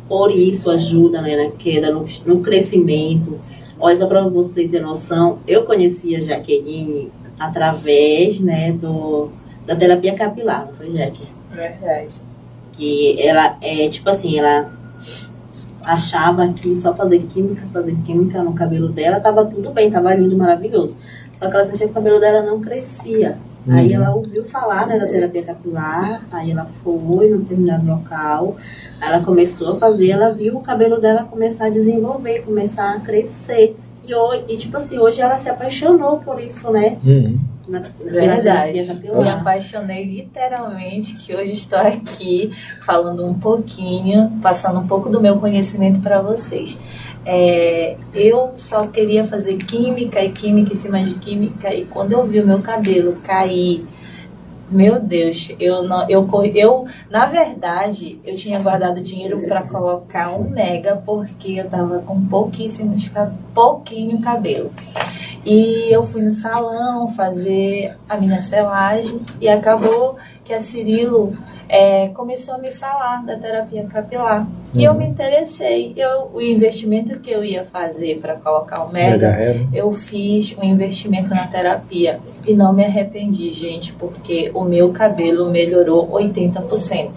Por 0.09 0.31
isso 0.31 0.71
ajuda 0.71 1.21
né, 1.21 1.45
na 1.45 1.51
queda, 1.51 1.91
no, 1.91 2.05
no 2.25 2.41
crescimento. 2.41 3.41
Olha, 3.79 3.97
só 3.97 4.07
para 4.07 4.23
você 4.29 4.69
ter 4.69 4.81
noção, 4.81 5.41
eu 5.49 5.65
conheci 5.65 6.15
a 6.15 6.21
Jaqueline 6.21 7.11
através 7.39 8.39
né, 8.39 8.71
do, 8.71 9.31
da 9.67 9.75
terapia 9.75 10.15
capilar, 10.15 10.67
não 10.67 10.75
foi, 10.75 10.93
Jaque? 10.93 11.29
Verdade. 11.51 12.21
que 12.73 13.21
ela 13.21 13.57
é 13.61 13.89
tipo 13.89 14.09
assim, 14.09 14.39
ela 14.39 14.73
achava 15.83 16.49
que 16.53 16.75
só 16.75 16.95
fazer 16.95 17.21
química, 17.33 17.67
fazer 17.73 17.97
química 18.05 18.43
no 18.43 18.55
cabelo 18.55 18.89
dela 18.89 19.21
tava 19.21 19.45
tudo 19.45 19.71
bem, 19.71 19.91
tava 19.91 20.15
lindo, 20.15 20.37
maravilhoso. 20.37 20.97
Só 21.37 21.49
que 21.49 21.57
ela 21.57 21.65
sentia 21.65 21.87
que 21.87 21.93
o 21.93 21.95
cabelo 21.95 22.21
dela 22.21 22.43
não 22.43 22.61
crescia. 22.61 23.37
Aí 23.69 23.89
Uhum. 23.97 24.03
ela 24.05 24.15
ouviu 24.15 24.45
falar 24.45 24.87
né, 24.87 24.99
da 24.99 25.07
terapia 25.07 25.43
capilar, 25.43 26.23
aí 26.31 26.51
ela 26.51 26.67
foi 26.83 27.31
num 27.31 27.39
determinado 27.39 27.87
local, 27.87 28.57
aí 29.01 29.13
ela 29.13 29.25
começou 29.25 29.75
a 29.77 29.79
fazer, 29.79 30.11
ela 30.11 30.31
viu 30.33 30.57
o 30.57 30.61
cabelo 30.61 31.01
dela 31.01 31.25
começar 31.25 31.67
a 31.67 31.71
desenvolver, 31.71 32.41
começar 32.43 32.95
a 32.95 33.01
crescer. 33.01 33.77
E, 34.07 34.15
hoje, 34.15 34.45
e 34.49 34.57
tipo 34.59 34.77
assim, 34.77 34.99
hoje 34.99 35.23
ela 35.23 35.39
se 35.39 35.49
apaixonou 35.49 36.19
por 36.19 36.39
isso, 36.41 36.71
né? 36.71 36.99
Uhum. 37.03 37.39
Na, 37.67 37.81
na 37.81 37.87
Verdade. 38.05 38.73
terapia 38.85 39.15
Me 39.15 39.29
apaixonei 39.31 40.05
literalmente 40.05 41.15
que 41.15 41.35
hoje 41.35 41.55
estou 41.55 41.79
aqui 41.79 42.53
falando 42.83 43.25
um 43.25 43.33
pouquinho, 43.33 44.31
passando 44.43 44.79
um 44.81 44.87
pouco 44.87 45.09
do 45.09 45.21
meu 45.23 45.39
conhecimento 45.39 46.01
para 46.01 46.21
vocês. 46.21 46.77
É, 47.27 47.97
eu 48.15 48.53
só 48.57 48.87
queria 48.87 49.27
fazer 49.27 49.57
química 49.57 50.23
e 50.23 50.31
química 50.31 50.73
em 50.73 50.77
cima 50.77 51.03
de 51.03 51.15
química 51.15 51.73
e 51.73 51.85
quando 51.85 52.13
eu 52.13 52.25
vi 52.27 52.41
o 52.41 52.47
meu 52.47 52.61
cabelo 52.61 53.17
cair 53.23 53.85
meu 54.71 54.99
Deus, 54.99 55.53
eu 55.61 55.83
não, 55.83 56.09
eu, 56.09 56.27
eu 56.55 56.87
na 57.11 57.27
verdade 57.27 58.19
eu 58.25 58.35
tinha 58.35 58.59
guardado 58.59 59.01
dinheiro 59.01 59.47
para 59.47 59.63
colocar 59.63 60.35
um 60.35 60.49
mega 60.49 60.97
porque 60.97 61.53
eu 61.61 61.69
tava 61.69 61.99
com 62.01 62.27
pouquíssimos 62.27 63.11
pouquinho 63.55 64.21
cabelo. 64.21 64.73
E 65.45 65.95
eu 65.95 66.03
fui 66.03 66.23
no 66.23 66.31
salão 66.31 67.09
fazer 67.09 67.95
a 68.09 68.17
minha 68.17 68.41
selagem 68.41 69.21
e 69.41 69.49
acabou 69.49 70.17
que 70.43 70.53
a 70.53 70.61
Cirilo 70.61 71.37
é, 71.69 72.09
começou 72.09 72.55
a 72.55 72.59
me 72.59 72.71
falar 72.71 73.25
da 73.25 73.37
terapia 73.37 73.85
capilar. 73.85 74.41
Uhum. 74.41 74.81
E 74.81 74.85
eu 74.85 74.93
uhum. 74.93 74.99
me 74.99 75.07
interessei. 75.07 75.93
Eu, 75.97 76.31
o 76.33 76.41
investimento 76.41 77.19
que 77.21 77.31
eu 77.31 77.45
ia 77.45 77.65
fazer 77.65 78.19
para 78.21 78.35
colocar 78.35 78.85
o 78.85 78.93
Mega 78.93 79.35
eu 79.73 79.93
fiz 79.93 80.57
um 80.59 80.65
investimento 80.65 81.31
na 81.31 81.47
terapia. 81.47 82.19
E 82.47 82.55
não 82.55 82.73
me 82.73 82.85
arrependi, 82.85 83.53
gente, 83.53 83.93
porque 83.95 84.51
o 84.55 84.65
meu 84.65 84.91
cabelo 84.93 85.51
melhorou 85.51 86.09
80%. 86.11 87.11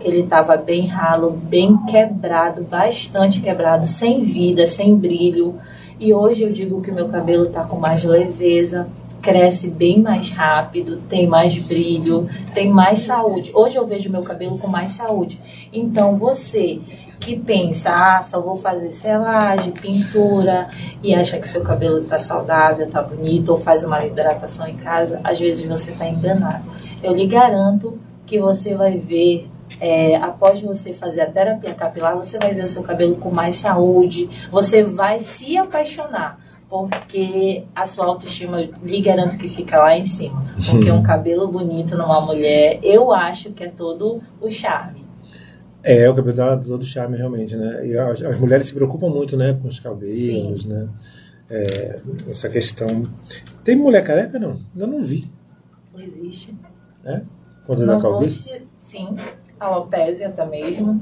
Ele 0.00 0.20
estava 0.20 0.56
bem 0.56 0.86
ralo, 0.86 1.30
bem 1.30 1.78
quebrado, 1.86 2.62
bastante 2.62 3.40
quebrado, 3.40 3.86
sem 3.86 4.22
vida, 4.22 4.66
sem 4.66 4.94
brilho. 4.94 5.54
E 5.98 6.12
hoje 6.12 6.42
eu 6.42 6.52
digo 6.52 6.82
que 6.82 6.90
o 6.90 6.94
meu 6.94 7.08
cabelo 7.08 7.44
está 7.44 7.64
com 7.64 7.76
mais 7.76 8.04
leveza, 8.04 8.86
cresce 9.24 9.70
bem 9.70 10.00
mais 10.00 10.28
rápido, 10.28 10.98
tem 11.08 11.26
mais 11.26 11.58
brilho, 11.58 12.28
tem 12.52 12.68
mais 12.68 13.00
saúde. 13.00 13.50
Hoje 13.54 13.76
eu 13.76 13.86
vejo 13.86 14.10
meu 14.10 14.22
cabelo 14.22 14.58
com 14.58 14.68
mais 14.68 14.90
saúde. 14.90 15.40
Então 15.72 16.14
você 16.14 16.78
que 17.18 17.34
pensa, 17.38 17.88
ah, 17.90 18.22
só 18.22 18.42
vou 18.42 18.54
fazer 18.54 18.90
selagem, 18.90 19.72
pintura 19.72 20.68
e 21.02 21.14
acha 21.14 21.38
que 21.38 21.48
seu 21.48 21.62
cabelo 21.62 22.02
está 22.02 22.18
saudável, 22.18 22.86
está 22.86 23.00
bonito, 23.00 23.48
ou 23.48 23.58
faz 23.58 23.82
uma 23.82 24.04
hidratação 24.04 24.68
em 24.68 24.76
casa, 24.76 25.22
às 25.24 25.40
vezes 25.40 25.66
você 25.66 25.92
está 25.92 26.06
enganado. 26.06 26.64
Eu 27.02 27.14
lhe 27.14 27.26
garanto 27.26 27.98
que 28.26 28.38
você 28.38 28.74
vai 28.74 28.98
ver 28.98 29.48
é, 29.80 30.16
após 30.16 30.60
você 30.60 30.92
fazer 30.92 31.22
a 31.22 31.30
terapia 31.30 31.72
capilar, 31.72 32.14
você 32.14 32.38
vai 32.38 32.52
ver 32.52 32.64
o 32.64 32.66
seu 32.66 32.82
cabelo 32.82 33.16
com 33.16 33.30
mais 33.30 33.54
saúde, 33.54 34.28
você 34.50 34.84
vai 34.84 35.18
se 35.18 35.56
apaixonar 35.56 36.43
porque 36.82 37.64
a 37.74 37.86
sua 37.86 38.06
autoestima, 38.06 38.60
lhe 38.82 39.00
garanto 39.00 39.38
que 39.38 39.48
fica 39.48 39.78
lá 39.78 39.96
em 39.96 40.04
cima. 40.04 40.44
Porque 40.70 40.90
um 40.90 41.02
cabelo 41.02 41.48
bonito 41.48 41.96
numa 41.96 42.20
mulher, 42.20 42.80
eu 42.82 43.12
acho 43.12 43.52
que 43.52 43.64
é 43.64 43.68
todo 43.68 44.20
o 44.40 44.50
charme. 44.50 45.04
É, 45.82 46.08
o 46.08 46.14
cabelo 46.14 46.36
dá 46.36 46.56
todo 46.56 46.82
o 46.82 46.86
charme, 46.86 47.16
realmente, 47.16 47.56
né? 47.56 47.86
E 47.86 47.96
as, 47.96 48.22
as, 48.22 48.38
mulheres 48.40 48.66
se 48.66 48.74
preocupam 48.74 49.08
muito, 49.08 49.36
né, 49.36 49.56
com 49.60 49.68
os 49.68 49.78
cabelos, 49.78 50.62
Sim. 50.62 50.68
né? 50.68 50.88
É, 51.48 52.00
essa 52.28 52.48
questão. 52.48 52.88
Tem 53.62 53.76
mulher 53.76 54.02
careca, 54.02 54.38
não? 54.38 54.58
Ainda 54.72 54.86
não 54.86 55.02
vi. 55.02 55.30
Não 55.92 56.00
existe. 56.00 56.54
É? 57.04 57.20
Quando 57.66 57.86
da 57.86 58.00
calvície? 58.00 58.66
Sim, 58.76 59.14
a 59.60 59.66
alopésia 59.66 60.28
até 60.28 60.44
mesmo. 60.46 61.00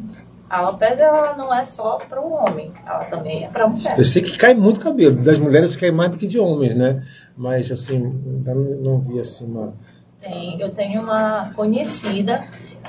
A 0.53 0.59
alopecia 0.59 1.07
ela 1.07 1.35
não 1.35 1.55
é 1.55 1.65
só 1.65 1.97
para 1.97 2.21
o 2.21 2.31
homem, 2.31 2.71
ela 2.85 3.03
também 3.07 3.43
é 3.43 3.49
para 3.49 3.65
a 3.65 3.69
mulher. 3.69 3.99
Eu 3.99 4.05
sei 4.05 4.21
que 4.21 4.37
cai 4.37 4.53
muito 4.53 4.81
cabelo, 4.81 5.17
das 5.17 5.39
mulheres 5.39 5.75
cai 5.75 5.91
mais 5.91 6.11
do 6.11 6.19
que 6.19 6.27
de 6.27 6.39
homens, 6.39 6.75
né? 6.75 7.03
Mas 7.35 7.73
assim, 7.73 7.99
não, 8.45 8.55
não 8.55 9.01
vi 9.01 9.19
assim 9.19 9.47
uma. 9.47 9.73
Tem, 10.21 10.61
eu 10.61 10.69
tenho 10.69 11.01
uma 11.01 11.51
conhecida 11.57 12.45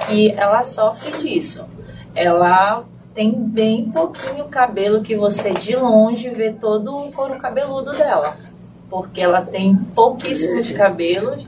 que 0.05 0.31
ela 0.31 0.61
sofre 0.61 1.09
disso. 1.19 1.63
Ela 2.13 2.83
tem 3.13 3.31
bem 3.31 3.89
pouquinho 3.89 4.43
cabelo 4.49 5.01
que 5.01 5.15
você 5.15 5.53
de 5.53 5.73
longe 5.73 6.29
vê 6.31 6.51
todo 6.51 6.93
o 6.93 7.13
couro 7.13 7.37
cabeludo 7.37 7.93
dela. 7.93 8.35
Porque 8.89 9.21
ela 9.21 9.41
tem 9.41 9.73
pouquíssimos 9.73 10.69
cabelos. 10.71 11.47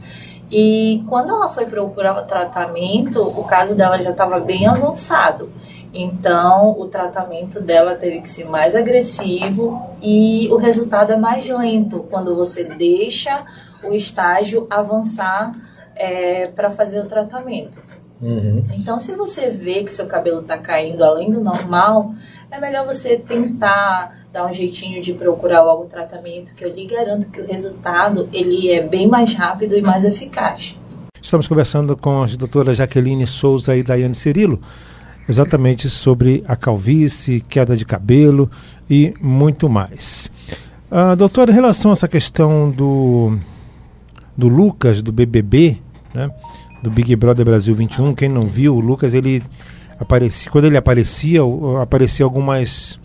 E 0.50 1.04
quando 1.10 1.32
ela 1.32 1.50
foi 1.50 1.66
procurar 1.66 2.18
o 2.18 2.26
tratamento, 2.26 3.22
o 3.22 3.44
caso 3.44 3.76
dela 3.76 4.02
já 4.02 4.12
estava 4.12 4.40
bem 4.40 4.66
avançado. 4.66 5.50
Então, 5.96 6.78
o 6.78 6.88
tratamento 6.88 7.62
dela 7.62 7.96
teve 7.96 8.20
que 8.20 8.28
ser 8.28 8.44
mais 8.44 8.76
agressivo 8.76 9.82
e 10.02 10.50
o 10.52 10.58
resultado 10.58 11.14
é 11.14 11.18
mais 11.18 11.48
lento 11.48 12.06
quando 12.10 12.36
você 12.36 12.66
deixa 12.66 13.46
o 13.82 13.94
estágio 13.94 14.68
avançar 14.70 15.54
é, 15.96 16.48
para 16.48 16.70
fazer 16.70 17.00
o 17.00 17.06
tratamento. 17.06 17.82
Uhum. 18.22 18.66
Então, 18.74 19.00
se 19.00 19.14
você 19.14 19.50
vê 19.50 19.84
que 19.84 19.92
seu 19.92 20.06
cabelo 20.06 20.42
está 20.42 20.58
caindo 20.58 21.02
além 21.02 21.32
do 21.32 21.40
normal, 21.40 22.14
é 22.52 22.60
melhor 22.60 22.86
você 22.86 23.18
tentar 23.18 24.26
dar 24.34 24.46
um 24.46 24.54
jeitinho 24.54 25.02
de 25.02 25.14
procurar 25.14 25.64
logo 25.64 25.84
o 25.84 25.88
tratamento, 25.88 26.54
que 26.56 26.66
eu 26.66 26.74
lhe 26.74 26.86
garanto 26.86 27.30
que 27.32 27.40
o 27.40 27.48
resultado 27.48 28.28
ele 28.34 28.70
é 28.70 28.82
bem 28.82 29.08
mais 29.08 29.34
rápido 29.34 29.78
e 29.78 29.82
mais 29.82 30.04
eficaz. 30.04 30.76
Estamos 31.22 31.48
conversando 31.48 31.96
com 31.96 32.22
as 32.22 32.36
doutoras 32.36 32.76
Jaqueline 32.76 33.26
Souza 33.26 33.76
e 33.76 33.82
Daiane 33.82 34.14
Cirilo 34.14 34.60
exatamente 35.28 35.90
sobre 35.90 36.44
a 36.48 36.56
calvície, 36.56 37.42
queda 37.42 37.76
de 37.76 37.86
cabelo 37.86 38.50
e 38.90 39.14
muito 39.20 39.68
mais. 39.68 40.32
Uh, 40.92 41.16
doutora, 41.16 41.52
em 41.52 41.54
relação 41.54 41.92
a 41.92 41.94
essa 41.94 42.08
questão 42.08 42.70
do, 42.70 43.38
do 44.38 44.48
Lucas, 44.48 45.02
do 45.02 45.12
BBB, 45.12 45.78
né, 46.14 46.30
do 46.82 46.92
Big 46.92 47.16
Brother 47.16 47.46
Brasil 47.46 47.74
21, 47.74 48.14
quem 48.14 48.30
não 48.30 48.48
viu, 48.48 48.76
o 48.76 48.80
Lucas, 48.80 49.14
ele 49.14 49.42
aparecia, 50.00 50.52
quando 50.52 50.66
ele 50.66 50.78
aparecia, 50.78 51.42
aparecia 51.82 52.24
algumas, 52.24 53.00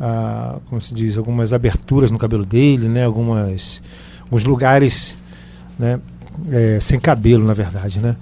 uh, 0.00 0.60
como 0.68 0.80
se 0.80 0.94
diz, 0.94 1.18
algumas 1.18 1.52
aberturas 1.52 2.10
no 2.10 2.18
cabelo 2.18 2.44
dele, 2.44 2.88
né, 2.88 3.04
algumas, 3.04 3.82
alguns 4.22 4.44
lugares 4.44 5.18
né, 5.78 6.00
é, 6.50 6.78
sem 6.80 6.98
cabelo, 6.98 7.44
na 7.44 7.54
verdade, 7.54 7.98
né? 8.00 8.16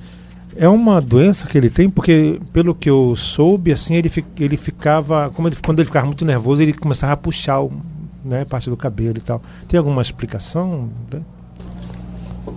É 0.57 0.69
uma 0.69 1.01
doença 1.01 1.47
que 1.47 1.59
ele 1.59 1.69
tem, 1.69 1.91
porque 1.91 2.41
pelo 2.53 2.75
que 2.75 2.89
eu 2.89 3.15
soube, 3.17 3.73
assim, 3.73 3.97
ele, 3.97 4.11
ele 4.39 4.57
ficava, 4.57 5.31
como 5.31 5.49
ele, 5.49 5.57
quando 5.65 5.81
ele 5.81 5.87
ficava 5.87 6.07
muito 6.07 6.25
nervoso, 6.25 6.63
ele 6.63 6.73
começava 6.73 7.13
a 7.13 7.17
puxar 7.17 7.61
né, 8.25 8.45
parte 8.45 8.71
do 8.71 8.77
cabelo 8.77 9.19
e 9.19 9.21
tal. 9.21 9.43
Tem 9.67 9.79
alguma 9.79 10.01
explicação? 10.01 10.89
Né? 11.13 11.21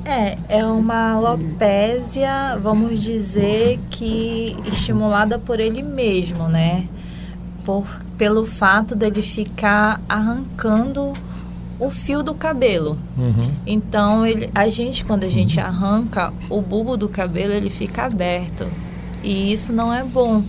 É, 0.06 0.38
é 0.60 0.66
uma 0.66 1.12
alopésia, 1.12 2.56
vamos 2.62 3.02
dizer 3.02 3.80
que 3.90 4.56
estimulada 4.66 5.40
por 5.40 5.60
ele 5.60 5.82
mesmo, 5.82 6.48
né? 6.48 6.88
Por, 7.66 7.86
pelo 8.18 8.46
fato 8.46 8.96
dele 8.96 9.22
ficar 9.22 10.02
arrancando 10.08 11.14
o 11.80 11.90
fio 11.90 12.24
do 12.24 12.34
cabelo. 12.34 12.98
Uhum. 13.18 13.52
Então, 13.66 14.26
ele, 14.26 14.50
a 14.54 14.68
gente, 14.68 15.06
quando 15.06 15.24
a 15.24 15.30
gente 15.30 15.60
arranca, 15.60 16.34
o 16.50 16.62
bulbo 16.62 16.98
do 16.98 17.08
cabelo 17.08 17.54
ele 17.54 17.70
fica 17.70 18.06
aberto. 18.06 18.68
E 19.24 19.52
isso 19.52 19.72
não 19.72 19.94
é 19.94 20.04
bom 20.04 20.44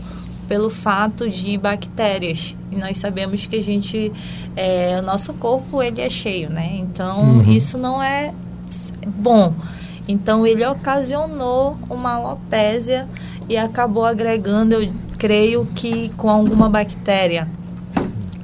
pelo 0.47 0.71
fato 0.71 1.29
de 1.29 1.57
bactérias. 1.59 2.57
E 2.71 2.77
nós 2.77 2.97
sabemos 2.97 3.47
que 3.47 3.57
a 3.57 3.63
gente, 3.63 4.11
é, 4.57 4.99
o 4.99 5.03
nosso 5.03 5.35
corpo 5.35 5.83
ele 5.83 6.01
é 6.01 6.09
cheio, 6.09 6.49
né? 6.49 6.77
Então, 6.79 7.21
uhum. 7.21 7.51
isso 7.51 7.77
não 7.77 8.03
é 8.03 8.33
bom. 9.07 9.55
Então, 10.07 10.47
ele 10.47 10.65
ocasionou 10.65 11.77
uma 11.91 12.15
alopésia 12.15 13.07
e 13.49 13.57
acabou 13.57 14.05
agregando, 14.05 14.75
eu 14.75 14.91
creio 15.19 15.67
que 15.75 16.11
com 16.17 16.31
alguma 16.31 16.69
bactéria. 16.69 17.47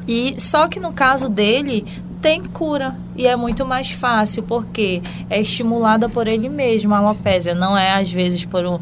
E 0.06 0.38
só 0.38 0.68
que 0.68 0.78
no 0.78 0.92
caso 0.92 1.30
dele 1.30 1.86
tem 2.24 2.42
cura 2.42 2.96
e 3.14 3.26
é 3.26 3.36
muito 3.36 3.66
mais 3.66 3.90
fácil 3.90 4.42
porque 4.44 5.02
é 5.28 5.42
estimulada 5.42 6.08
por 6.08 6.26
ele 6.26 6.48
mesmo 6.48 6.94
a 6.94 6.96
alopecia, 6.96 7.54
não 7.54 7.76
é 7.76 8.00
às 8.00 8.10
vezes 8.10 8.46
por 8.46 8.64
um, 8.64 8.78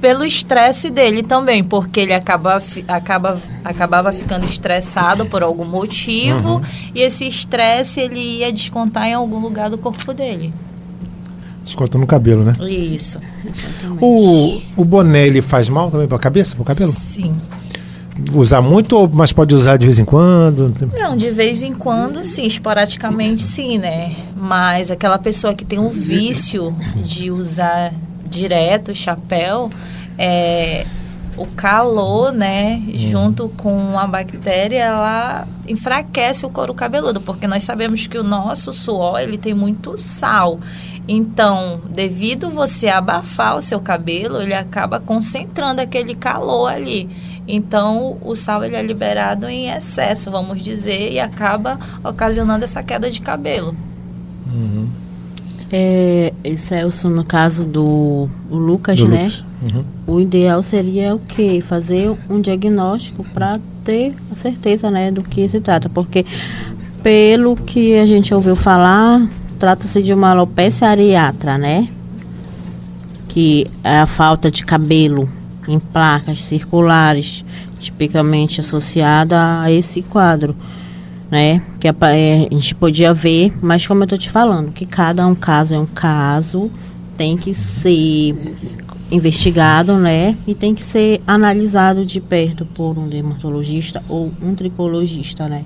pelo 0.00 0.24
estresse 0.24 0.90
dele 0.90 1.22
também, 1.22 1.62
porque 1.62 2.00
ele 2.00 2.12
acaba, 2.12 2.60
acaba, 2.88 3.40
acabava 3.64 4.10
ficando 4.10 4.44
estressado 4.44 5.24
por 5.24 5.40
algum 5.40 5.64
motivo 5.64 6.54
uhum. 6.54 6.62
e 6.92 7.02
esse 7.02 7.24
estresse 7.28 8.00
ele 8.00 8.38
ia 8.38 8.52
descontar 8.52 9.06
em 9.06 9.14
algum 9.14 9.38
lugar 9.38 9.70
do 9.70 9.78
corpo 9.78 10.12
dele. 10.12 10.52
Desconta 11.62 11.96
no 11.96 12.08
cabelo, 12.08 12.42
né? 12.42 12.54
Isso. 12.68 13.20
O, 14.00 14.60
o 14.76 14.84
boné 14.84 15.28
ele 15.28 15.40
faz 15.40 15.68
mal 15.68 15.92
também 15.92 16.08
para 16.08 16.16
a 16.16 16.20
cabeça, 16.20 16.56
para 16.56 16.62
o 16.62 16.64
cabelo? 16.64 16.90
Sim 16.90 17.40
usar 18.32 18.60
muito, 18.60 19.08
mas 19.12 19.32
pode 19.32 19.54
usar 19.54 19.76
de 19.76 19.84
vez 19.84 19.98
em 19.98 20.04
quando? 20.04 20.72
Não, 20.98 21.16
de 21.16 21.30
vez 21.30 21.62
em 21.62 21.74
quando, 21.74 22.22
sim, 22.24 22.46
esporadicamente, 22.46 23.42
sim, 23.42 23.78
né? 23.78 24.14
Mas 24.36 24.90
aquela 24.90 25.18
pessoa 25.18 25.54
que 25.54 25.64
tem 25.64 25.78
o 25.78 25.90
vício 25.90 26.74
de 27.04 27.30
usar 27.30 27.92
direto 28.28 28.92
o 28.92 28.94
chapéu, 28.94 29.70
é, 30.16 30.86
o 31.36 31.46
calor, 31.46 32.32
né, 32.32 32.80
hum. 32.86 32.98
junto 32.98 33.48
com 33.50 33.98
a 33.98 34.06
bactéria, 34.06 34.84
ela 34.84 35.48
enfraquece 35.66 36.46
o 36.46 36.50
couro 36.50 36.74
cabeludo, 36.74 37.20
porque 37.20 37.46
nós 37.46 37.62
sabemos 37.62 38.06
que 38.06 38.18
o 38.18 38.22
nosso 38.22 38.72
suor, 38.72 39.20
ele 39.20 39.38
tem 39.38 39.54
muito 39.54 39.96
sal. 39.98 40.60
Então, 41.08 41.80
devido 41.88 42.50
você 42.50 42.88
abafar 42.88 43.56
o 43.56 43.62
seu 43.62 43.80
cabelo, 43.80 44.40
ele 44.40 44.54
acaba 44.54 45.00
concentrando 45.00 45.80
aquele 45.80 46.14
calor 46.14 46.68
ali. 46.70 47.08
Então, 47.54 48.16
o 48.22 48.34
sal 48.34 48.64
ele 48.64 48.76
é 48.76 48.82
liberado 48.82 49.48
em 49.48 49.70
excesso, 49.70 50.30
vamos 50.30 50.62
dizer, 50.62 51.12
e 51.12 51.18
acaba 51.18 51.78
ocasionando 52.04 52.64
essa 52.64 52.82
queda 52.82 53.10
de 53.10 53.20
cabelo. 53.20 53.74
É, 55.72 56.32
Celso, 56.56 57.08
no 57.08 57.24
caso 57.24 57.64
do 57.64 58.28
o 58.50 58.56
Lucas, 58.56 58.98
Do 58.98 59.08
né? 59.08 59.24
Lucas. 59.24 59.44
Uhum. 59.72 59.84
O 60.06 60.20
ideal 60.20 60.62
seria 60.62 61.14
o 61.14 61.18
quê? 61.20 61.62
Fazer 61.64 62.16
um 62.28 62.40
diagnóstico 62.40 63.24
para 63.32 63.58
ter 63.84 64.14
a 64.32 64.34
certeza, 64.34 64.90
né, 64.90 65.10
do 65.12 65.22
que 65.22 65.48
se 65.48 65.60
trata, 65.60 65.88
porque 65.88 66.26
pelo 67.02 67.56
que 67.56 67.96
a 67.98 68.06
gente 68.06 68.34
ouviu 68.34 68.56
falar, 68.56 69.26
trata-se 69.58 70.02
de 70.02 70.12
uma 70.12 70.30
alopecia 70.30 70.88
areata, 70.88 71.56
né? 71.56 71.88
Que 73.28 73.66
é 73.84 74.00
a 74.00 74.06
falta 74.06 74.50
de 74.50 74.66
cabelo 74.66 75.28
em 75.70 75.78
placas 75.78 76.44
circulares, 76.44 77.44
tipicamente 77.78 78.60
associada 78.60 79.60
a 79.62 79.70
esse 79.70 80.02
quadro, 80.02 80.54
né? 81.30 81.62
Que 81.78 81.88
a, 81.88 81.94
é, 82.12 82.48
a 82.50 82.54
gente 82.54 82.74
podia 82.74 83.14
ver, 83.14 83.52
mas 83.62 83.86
como 83.86 84.02
eu 84.02 84.06
tô 84.06 84.16
te 84.16 84.30
falando, 84.30 84.72
que 84.72 84.84
cada 84.84 85.26
um 85.26 85.34
caso 85.34 85.74
é 85.74 85.78
um 85.78 85.86
caso, 85.86 86.70
tem 87.16 87.36
que 87.36 87.54
ser 87.54 88.34
investigado, 89.10 89.94
né? 89.94 90.36
E 90.46 90.54
tem 90.54 90.74
que 90.74 90.82
ser 90.82 91.20
analisado 91.26 92.04
de 92.04 92.20
perto 92.20 92.64
por 92.64 92.98
um 92.98 93.08
dermatologista 93.08 94.02
ou 94.08 94.32
um 94.42 94.54
tricologista, 94.54 95.48
né? 95.48 95.64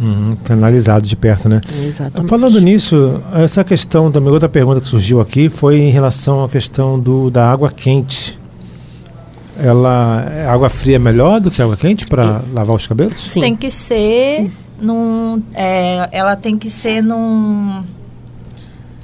Uhum, 0.00 0.34
tá 0.36 0.54
analisado 0.54 1.06
de 1.06 1.14
perto, 1.14 1.48
né? 1.48 1.60
Exatamente. 1.86 2.28
Falando 2.28 2.60
nisso, 2.60 3.22
essa 3.34 3.62
questão 3.62 4.10
também, 4.10 4.32
outra 4.32 4.48
pergunta 4.48 4.80
que 4.80 4.88
surgiu 4.88 5.20
aqui 5.20 5.48
foi 5.48 5.78
em 5.78 5.90
relação 5.90 6.42
à 6.42 6.48
questão 6.48 6.98
do, 6.98 7.30
da 7.30 7.50
água 7.50 7.70
quente. 7.70 8.36
Ela, 9.58 10.26
água 10.48 10.68
fria 10.70 10.96
é 10.96 10.98
melhor 10.98 11.40
do 11.40 11.50
que 11.50 11.60
água 11.60 11.76
quente 11.76 12.06
para 12.06 12.42
lavar 12.52 12.74
os 12.76 12.86
cabelos? 12.86 13.20
Sim. 13.20 13.40
Tem 13.40 13.56
que 13.56 13.70
ser 13.70 14.50
num. 14.80 15.42
é, 15.54 16.08
ela 16.10 16.36
tem 16.36 16.56
que 16.56 16.70
ser 16.70 17.02
num. 17.02 17.84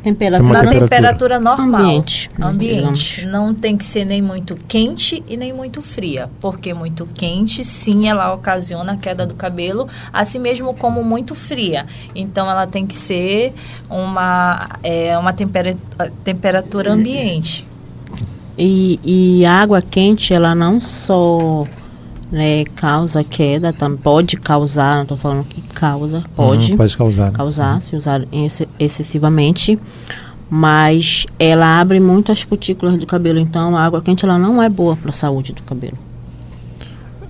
Temperatura. 0.03 0.53
Na 0.53 0.61
temperatura. 0.61 0.89
temperatura 0.89 1.41
normal. 1.41 1.81
Ambiente, 1.83 2.31
Ambiente. 2.41 3.27
Não 3.27 3.53
tem 3.53 3.77
que 3.77 3.85
ser 3.85 4.05
nem 4.07 4.23
muito 4.23 4.55
quente 4.55 5.23
e 5.29 5.37
nem 5.37 5.53
muito 5.53 5.83
fria. 5.83 6.31
Porque 6.41 6.73
muito 6.73 7.05
quente, 7.13 7.65
sim, 7.65 8.09
ela 8.09 8.33
ocasiona 8.33 8.93
a 8.93 8.97
queda 8.97 9.27
do 9.27 9.35
cabelo, 9.35 9.87
assim 10.13 10.39
mesmo 10.39 10.73
como 10.73 11.03
muito 11.05 11.35
fria. 11.35 11.85
Então 12.15 12.49
ela 12.49 12.67
tem 12.67 12.87
que 12.87 12.95
ser 12.95 13.53
uma, 13.91 14.67
é, 14.83 15.19
uma 15.19 15.33
tempera- 15.33 15.77
temperatura 16.25 16.93
ambiente. 16.93 17.67
E, 18.59 18.99
e 19.05 19.47
a 19.47 19.53
água 19.61 19.81
quente, 19.81 20.35
ela 20.35 20.55
não 20.55 20.81
só 20.81 21.65
né, 22.31 22.65
causa 22.75 23.23
queda, 23.23 23.73
tam, 23.73 23.97
pode 23.97 24.37
causar, 24.37 24.97
não 24.97 25.03
estou 25.03 25.17
falando 25.17 25.45
que 25.45 25.63
causa, 25.63 26.23
pode, 26.35 26.73
Uhum, 26.73 26.77
pode 26.77 26.97
causar. 26.97 27.31
causar 27.33 27.81
se 27.81 27.95
usar 27.95 28.23
ex- 28.33 28.67
excessivamente, 28.79 29.79
mas 30.51 31.25
ela 31.39 31.81
abre 31.81 32.01
muito 32.01 32.33
as 32.33 32.43
cutículas 32.45 32.97
do 32.99 33.07
cabelo, 33.07 33.39
então 33.39 33.77
a 33.77 33.85
água 33.85 34.03
quente 34.03 34.25
ela 34.25 34.39
não 34.39 34.63
é 34.63 34.69
boa 34.69 34.97
para 34.97 35.11
a 35.11 35.13
saúde 35.13 35.53
do 35.53 35.63
cabelo. 35.63 35.97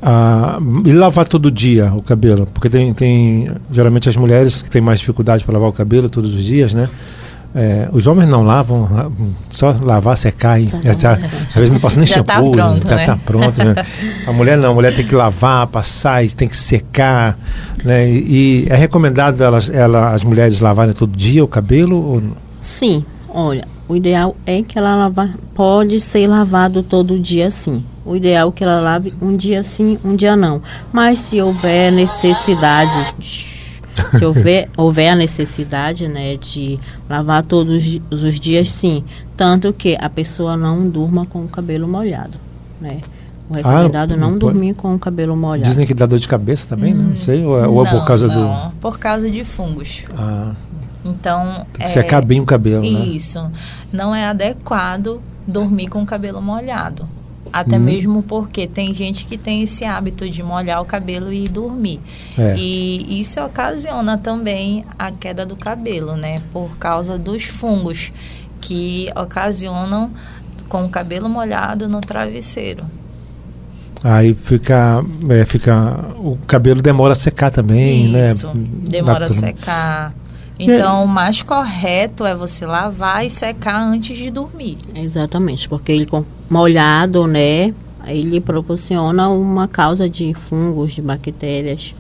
Ah, 0.01 0.59
e 0.85 0.93
lavar 0.93 1.27
todo 1.27 1.51
dia 1.51 1.93
o 1.95 2.01
cabelo? 2.03 2.47
Porque 2.55 2.71
tem, 2.71 2.95
tem 2.95 3.49
geralmente 3.71 4.09
as 4.09 4.17
mulheres 4.17 4.63
que 4.63 4.71
têm 4.71 4.81
mais 4.81 5.01
dificuldade 5.01 5.45
para 5.45 5.55
lavar 5.55 5.69
o 5.69 5.73
cabelo 5.73 6.09
todos 6.09 6.35
os 6.35 6.45
dias, 6.45 6.73
né? 6.73 6.89
É, 7.55 7.89
os 7.93 8.07
homens 8.07 8.29
não 8.29 8.45
lavam, 8.45 8.87
la- 8.93 9.11
só 9.49 9.75
lavar, 9.81 10.17
secar 10.19 10.61
e 10.61 10.67
tá- 10.67 10.79
às 11.49 11.55
vezes 11.55 11.71
não 11.71 11.81
passa 11.81 11.99
nem 11.99 12.07
Já 12.07 12.23
tá 12.23 12.35
shampoo, 12.35 12.53
pronto, 12.53 12.87
já 12.89 12.95
né? 12.97 13.01
está 13.03 13.17
pronto. 13.17 13.59
Né? 13.65 13.75
A 14.27 14.33
mulher 14.33 14.59
não, 14.59 14.71
a 14.73 14.75
mulher 14.75 14.95
tem 14.95 15.05
que 15.05 15.15
lavar, 15.15 15.67
passar, 15.67 16.25
tem 16.29 16.47
que 16.47 16.57
secar, 16.57 17.39
né? 17.83 18.09
E, 18.09 18.65
e 18.67 18.67
é 18.69 18.77
recomendado 18.77 19.43
elas, 19.43 19.71
ela, 19.71 20.13
as 20.13 20.23
mulheres 20.25 20.61
lavarem 20.61 20.95
todo 20.95 21.17
dia 21.17 21.43
o 21.43 21.49
cabelo? 21.49 21.97
Ou? 21.97 22.23
Sim, 22.61 23.03
olha, 23.31 23.65
o 23.89 23.97
ideal 23.97 24.37
é 24.45 24.63
que 24.63 24.79
ela 24.79 24.95
lava, 24.95 25.31
pode 25.55 25.99
ser 26.01 26.27
lavado 26.27 26.83
todo 26.83 27.19
dia 27.19 27.51
sim. 27.51 27.83
O 28.05 28.15
ideal 28.15 28.51
é 28.51 28.53
que 28.53 28.63
ela 28.63 28.79
lave 28.81 29.13
um 29.23 29.35
dia 29.37 29.63
sim, 29.63 29.99
um 30.05 30.15
dia 30.15 30.37
não. 30.37 30.63
Mas 30.93 31.19
se 31.21 31.41
houver 31.41 31.91
necessidade, 31.93 33.15
se 34.17 34.25
houver, 34.25 34.69
houver 34.77 35.11
a 35.11 35.17
necessidade, 35.17 36.07
né, 36.09 36.37
de 36.37 36.79
lavar 37.09 37.45
todos 37.45 38.01
os- 38.11 38.39
dias 38.41 38.71
sim, 38.71 39.05
tanto 39.37 39.73
que 39.73 39.97
a 40.01 40.09
pessoa 40.09 40.57
não 40.57 40.89
durma 40.89 41.25
com 41.27 41.45
o 41.45 41.49
cabelo 41.49 41.87
molhado, 41.89 42.39
né? 42.81 42.99
O 43.51 43.55
recomendado 43.55 44.15
não 44.17 44.29
pode- 44.31 44.41
dormir 44.41 44.75
com 44.75 44.95
o 44.95 44.99
cabelo 44.99 45.35
molhado. 45.37 45.69
Dizem 45.71 45.87
que 45.87 45.95
dá 45.95 46.05
dor 46.05 46.19
de 46.19 46.29
cabeça 46.29 46.67
também, 46.69 46.93
né? 46.93 47.03
Não 47.11 47.17
sei, 47.17 47.45
ou 47.45 47.59
é, 47.59 47.67
ou 47.67 47.85
é 47.87 47.89
por 47.91 47.99
Não, 48.01 48.05
causa 48.05 48.27
não, 48.29 48.73
Por 48.81 48.99
causa 48.99 49.31
de 49.31 49.43
fungos. 49.43 50.03
do. 50.07 50.15
Ah, 50.19 50.53
Então. 51.05 51.65
tem 51.73 51.87
que 51.87 51.91
secar 51.91 52.23
bem 52.25 52.41
o 52.41 52.45
cabelo, 52.45 52.83
né? 52.83 52.89
Isso. 53.07 53.41
Não 53.91 54.15
é 54.15 54.27
adequado 54.27 55.21
dormir 55.47 55.89
com 55.89 56.03
o 56.03 56.07
cabelo 56.07 56.43
molhado. 56.43 57.09
Até 57.53 57.77
Hum. 57.77 57.81
mesmo 57.81 58.23
porque 58.23 58.67
tem 58.67 58.93
gente 58.95 59.25
que 59.25 59.37
tem 59.37 59.63
esse 59.63 59.85
hábito 59.85 60.29
de 60.29 60.43
molhar 60.43 60.81
o 60.81 60.85
cabelo 60.85 61.33
e 61.33 61.49
dormir. 61.49 62.01
É. 62.37 62.55
E 62.57 63.21
isso 63.21 63.41
ocasiona 63.43 64.17
também 64.19 64.85
a 64.99 65.11
queda 65.11 65.45
do 65.47 65.57
cabelo, 65.57 66.17
né? 66.17 66.43
Por 66.53 66.77
causa 66.79 67.19
dos 67.19 67.45
fungos 67.45 68.13
que 68.61 69.09
ocasionam 69.17 70.11
com 70.69 70.85
o 70.85 70.89
cabelo 70.89 71.29
molhado 71.29 71.89
no 71.89 72.01
travesseiro. 72.01 72.85
Aí 74.05 74.33
fica, 74.35 75.05
é, 75.29 75.45
fica. 75.45 76.05
O 76.17 76.39
cabelo 76.47 76.81
demora 76.81 77.13
a 77.13 77.17
secar 77.17 77.51
também, 77.51 78.07
Isso, 78.17 78.47
né? 78.49 78.65
demora 78.89 79.27
a 79.27 79.31
secar. 79.31 80.15
Então, 80.59 81.05
o 81.05 81.09
mais 81.09 81.41
correto 81.43 82.25
é 82.27 82.35
você 82.35 82.67
lavar 82.67 83.25
e 83.25 83.31
secar 83.31 83.81
antes 83.81 84.17
de 84.17 84.31
dormir. 84.31 84.77
Exatamente, 84.95 85.69
porque 85.69 85.93
ele 85.93 86.05
com 86.07 86.25
molhado, 86.51 87.27
né, 87.27 87.73
ele 88.07 88.41
proporciona 88.41 89.29
uma 89.29 89.69
causa 89.69 90.09
de 90.09 90.35
fungos, 90.35 90.95
de 90.95 91.03
bactérias. 91.03 91.95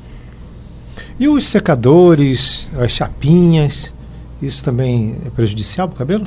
E 1.20 1.28
os 1.28 1.46
secadores, 1.46 2.68
as 2.78 2.90
chapinhas, 2.92 3.92
isso 4.42 4.64
também 4.64 5.16
é 5.24 5.30
prejudicial 5.30 5.86
para 5.88 5.94
o 5.94 5.98
cabelo? 5.98 6.24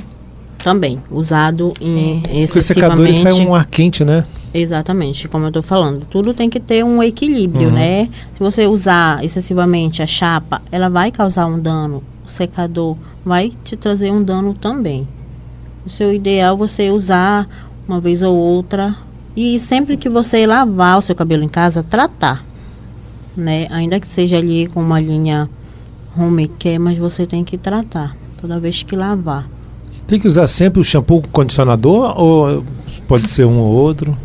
Também, 0.58 1.02
usado 1.10 1.72
em 1.80 2.20
Porque 2.20 2.58
os 2.58 2.64
secadores 2.64 3.16
excessivamente. 3.16 3.36
saem 3.36 3.48
um 3.48 3.54
ar 3.54 3.66
quente, 3.66 4.04
né? 4.04 4.24
Exatamente, 4.54 5.26
como 5.28 5.44
eu 5.44 5.48
estou 5.48 5.62
falando. 5.62 6.06
Tudo 6.08 6.32
tem 6.32 6.48
que 6.48 6.60
ter 6.60 6.84
um 6.84 7.02
equilíbrio, 7.02 7.68
Uhum. 7.68 7.74
né? 7.74 8.08
Se 8.32 8.38
você 8.40 8.66
usar 8.66 9.24
excessivamente 9.24 10.02
a 10.02 10.06
chapa, 10.06 10.62
ela 10.70 10.88
vai 10.88 11.10
causar 11.10 11.46
um 11.46 11.58
dano. 11.58 12.02
Secador 12.32 12.96
vai 13.24 13.52
te 13.62 13.76
trazer 13.76 14.10
um 14.10 14.22
dano 14.22 14.54
também. 14.54 15.06
O 15.84 15.90
seu 15.90 16.12
ideal 16.12 16.54
é 16.54 16.58
você 16.58 16.90
usar 16.90 17.48
uma 17.86 18.00
vez 18.00 18.22
ou 18.22 18.34
outra. 18.36 18.94
E 19.36 19.58
sempre 19.58 19.96
que 19.96 20.08
você 20.08 20.46
lavar 20.46 20.98
o 20.98 21.02
seu 21.02 21.14
cabelo 21.14 21.42
em 21.42 21.48
casa, 21.48 21.82
tratar. 21.82 22.44
Né? 23.36 23.66
Ainda 23.70 23.98
que 23.98 24.06
seja 24.06 24.36
ali 24.38 24.66
com 24.68 24.80
uma 24.82 25.00
linha 25.00 25.48
home 26.18 26.48
care, 26.48 26.78
mas 26.78 26.98
você 26.98 27.26
tem 27.26 27.42
que 27.42 27.56
tratar 27.56 28.14
toda 28.40 28.60
vez 28.60 28.82
que 28.82 28.94
lavar. 28.94 29.48
Tem 30.06 30.20
que 30.20 30.26
usar 30.28 30.46
sempre 30.46 30.80
o 30.80 30.84
shampoo 30.84 31.22
com 31.22 31.28
condicionador 31.28 32.12
ou 32.20 32.64
pode 33.08 33.28
ser 33.28 33.46
um 33.46 33.58
ou 33.58 33.72
outro? 33.72 34.16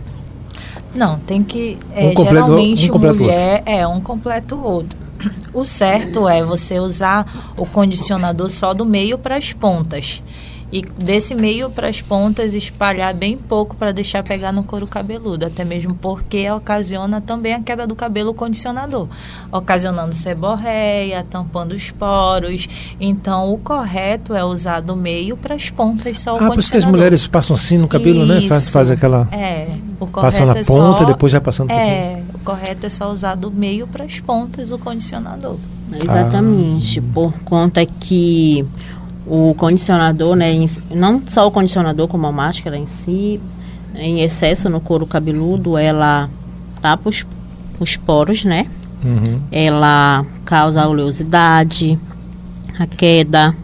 Não, 0.94 1.18
tem 1.20 1.44
que. 1.44 1.78
É, 1.94 2.08
Um 2.10 2.14
completa- 2.14 2.42
geralmente, 2.46 2.90
um 2.90 2.94
completa 2.94 3.16
o 3.16 3.22
mulher 3.22 3.64
é 3.66 3.88
um 3.88 4.02
completa 4.02 4.56
o 4.56 4.64
outro. 4.64 4.98
O 5.54 5.64
certo 5.64 6.28
é 6.28 6.44
você 6.44 6.80
usar 6.80 7.54
o 7.58 7.66
condicionador 7.66 8.50
só 8.50 8.74
do 8.74 8.86
meio 8.86 9.18
para 9.18 9.36
as 9.38 9.54
pontas. 9.54 10.22
E 10.72 10.82
desse 10.82 11.34
meio 11.34 11.70
para 11.70 11.88
as 11.88 12.02
pontas 12.02 12.54
espalhar 12.54 13.14
bem 13.14 13.38
pouco 13.38 13.76
para 13.76 13.94
deixar 13.94 14.22
pegar 14.22 14.52
no 14.52 14.64
couro 14.64 14.86
cabeludo, 14.86 15.46
até 15.46 15.64
mesmo 15.64 15.96
porque 15.96 16.50
ocasiona 16.52 17.22
também 17.22 17.54
a 17.54 17.62
queda 17.62 17.88
do 17.88 17.96
cabelo 17.96 18.32
o 18.32 18.34
condicionador, 18.34 19.08
ocasionando 19.50 20.14
seborreia, 20.14 21.26
tampando 21.30 21.72
os 21.72 21.90
poros. 21.92 22.68
Então, 23.00 23.54
o 23.54 23.58
correto 23.58 24.34
é 24.34 24.44
usar 24.44 24.82
do 24.82 24.96
meio 24.96 25.38
para 25.38 25.56
as 25.56 25.70
pontas 25.70 26.20
só 26.20 26.34
o 26.34 26.36
Ah, 26.36 26.48
por 26.48 26.60
isso 26.60 26.70
que 26.70 26.78
as 26.78 26.84
condicionador. 26.84 26.92
mulheres 26.92 27.28
passam 27.28 27.56
assim 27.56 27.78
no 27.78 27.88
cabelo, 27.88 28.26
né? 28.26 28.42
Faz, 28.48 28.64
Isso. 28.64 28.72
faz 28.74 28.92
aquela. 28.92 29.28
É, 29.32 29.70
o 30.00 30.08
correto 30.08 30.22
Passa 30.22 30.46
na 30.46 30.58
é 30.58 30.64
ponta 30.66 30.98
só, 30.98 31.04
e 31.04 31.08
depois 31.08 31.32
já 31.32 31.40
passando 31.40 31.68
por 31.68 31.76
É, 31.76 32.22
o 32.34 32.40
correto 32.40 32.86
é 32.86 32.90
só 32.90 33.10
usar 33.10 33.36
do 33.36 33.50
meio 33.50 33.88
para 33.88 34.04
as 34.04 34.20
pontas 34.20 34.74
o 34.74 34.78
condicionador. 34.78 35.58
Exatamente, 35.94 37.00
por 37.00 37.32
conta 37.44 37.86
que 37.86 38.66
o 39.30 39.54
condicionador, 39.56 40.36
né, 40.36 40.52
em 40.52 40.70
não 40.92 41.22
só 41.28 41.48
o 41.48 41.52
condicionador 41.52 42.08
como 42.08 42.26
a 42.28 42.32
máscara 42.32 42.78
em 42.78 42.88
si, 42.88 43.40
em 43.96 44.22
excesso 44.22 44.70
no 44.70 44.80
couro 44.80 45.06
cabeludo, 45.06 45.78
ela 45.78 46.30
tapa 46.82 47.10
os, 47.10 47.26
os 47.80 47.98
poros, 47.98 48.46
né? 48.46 48.66
Uhum. 49.04 49.42
Ela 49.52 50.26
causa 50.46 50.82
a 50.82 50.88
oleosidade, 50.88 52.00
a 52.80 52.88
queda, 52.88 53.56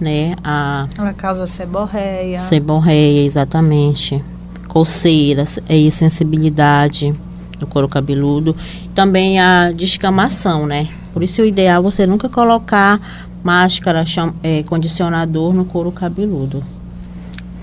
né? 0.00 0.36
A 0.44 0.86
Ela 0.96 1.12
causa 1.12 1.46
seborreia. 1.46 2.38
seborreia, 2.38 3.24
exatamente. 3.26 4.22
Coceiras 4.68 5.58
e 5.68 5.90
sensibilidade. 5.90 7.14
do 7.58 7.66
couro 7.66 7.86
cabeludo. 7.88 8.56
Também 8.94 9.38
a 9.38 9.70
descamação, 9.70 10.66
né? 10.66 10.88
Por 11.12 11.22
isso 11.22 11.42
o 11.42 11.44
ideal 11.44 11.80
é 11.80 11.82
você 11.82 12.06
nunca 12.06 12.26
colocar 12.26 12.98
máscara, 13.42 14.04
cham, 14.04 14.34
é, 14.42 14.62
condicionador 14.62 15.52
no 15.52 15.64
couro 15.64 15.92
cabeludo. 15.92 16.62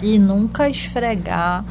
E 0.02 0.20
nunca 0.20 0.70
esfregar 0.70 1.66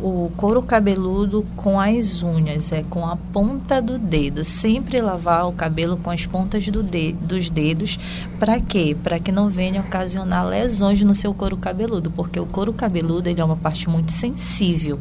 o 0.00 0.30
couro 0.36 0.62
cabeludo 0.62 1.44
com 1.56 1.80
as 1.80 2.22
unhas, 2.22 2.70
é 2.72 2.82
com 2.84 3.04
a 3.06 3.16
ponta 3.16 3.82
do 3.82 3.98
dedo. 3.98 4.44
Sempre 4.44 5.00
lavar 5.00 5.48
o 5.48 5.52
cabelo 5.52 5.96
com 5.96 6.10
as 6.10 6.24
pontas 6.24 6.66
do 6.68 6.82
de, 6.82 7.12
dos 7.14 7.48
dedos. 7.50 7.98
Para 8.38 8.60
quê? 8.60 8.96
Para 9.02 9.18
que 9.18 9.32
não 9.32 9.48
venha 9.48 9.80
ocasionar 9.80 10.46
lesões 10.46 11.02
no 11.02 11.14
seu 11.14 11.34
couro 11.34 11.56
cabeludo, 11.56 12.10
porque 12.10 12.38
o 12.38 12.46
couro 12.46 12.72
cabeludo 12.72 13.28
ele 13.28 13.40
é 13.40 13.44
uma 13.44 13.56
parte 13.56 13.88
muito 13.88 14.12
sensível. 14.12 15.00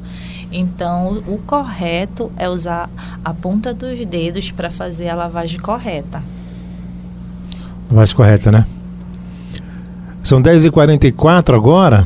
Então, 0.51 1.21
o 1.27 1.37
correto 1.45 2.31
é 2.37 2.49
usar 2.49 2.89
a 3.23 3.33
ponta 3.33 3.73
dos 3.73 4.03
dedos 4.05 4.49
para 4.49 4.71
fazer 4.71 5.09
a 5.09 5.15
lavagem 5.15 5.59
correta. 5.59 6.23
Lavagem 7.89 8.15
correta, 8.15 8.51
né? 8.51 8.65
São 10.23 10.41
10h44 10.41 11.55
agora. 11.55 12.05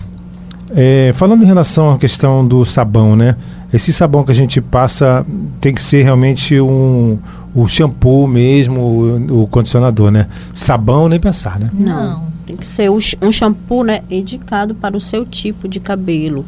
É, 0.74 1.12
falando 1.16 1.44
em 1.44 1.46
relação 1.46 1.92
à 1.92 1.98
questão 1.98 2.48
do 2.48 2.64
sabão, 2.64 3.16
né? 3.16 3.36
Esse 3.74 3.92
sabão 3.92 4.24
que 4.24 4.32
a 4.32 4.36
gente 4.36 4.62
passa 4.62 5.26
tem 5.60 5.74
que 5.74 5.82
ser 5.82 6.04
realmente 6.04 6.60
um, 6.62 7.18
o 7.54 7.68
shampoo 7.68 8.28
mesmo, 8.28 8.80
o, 8.80 9.44
o 9.44 9.48
condicionador, 9.48 10.12
né? 10.12 10.28
Sabão 10.54 11.10
nem 11.10 11.20
pensar, 11.20 11.60
né? 11.60 11.70
Não, 11.74 12.24
tem 12.46 12.56
que 12.56 12.66
ser 12.66 12.90
um 12.90 13.32
shampoo 13.32 13.84
né, 13.84 14.02
indicado 14.10 14.76
para 14.76 14.96
o 14.96 15.02
seu 15.02 15.26
tipo 15.26 15.68
de 15.68 15.80
cabelo. 15.80 16.46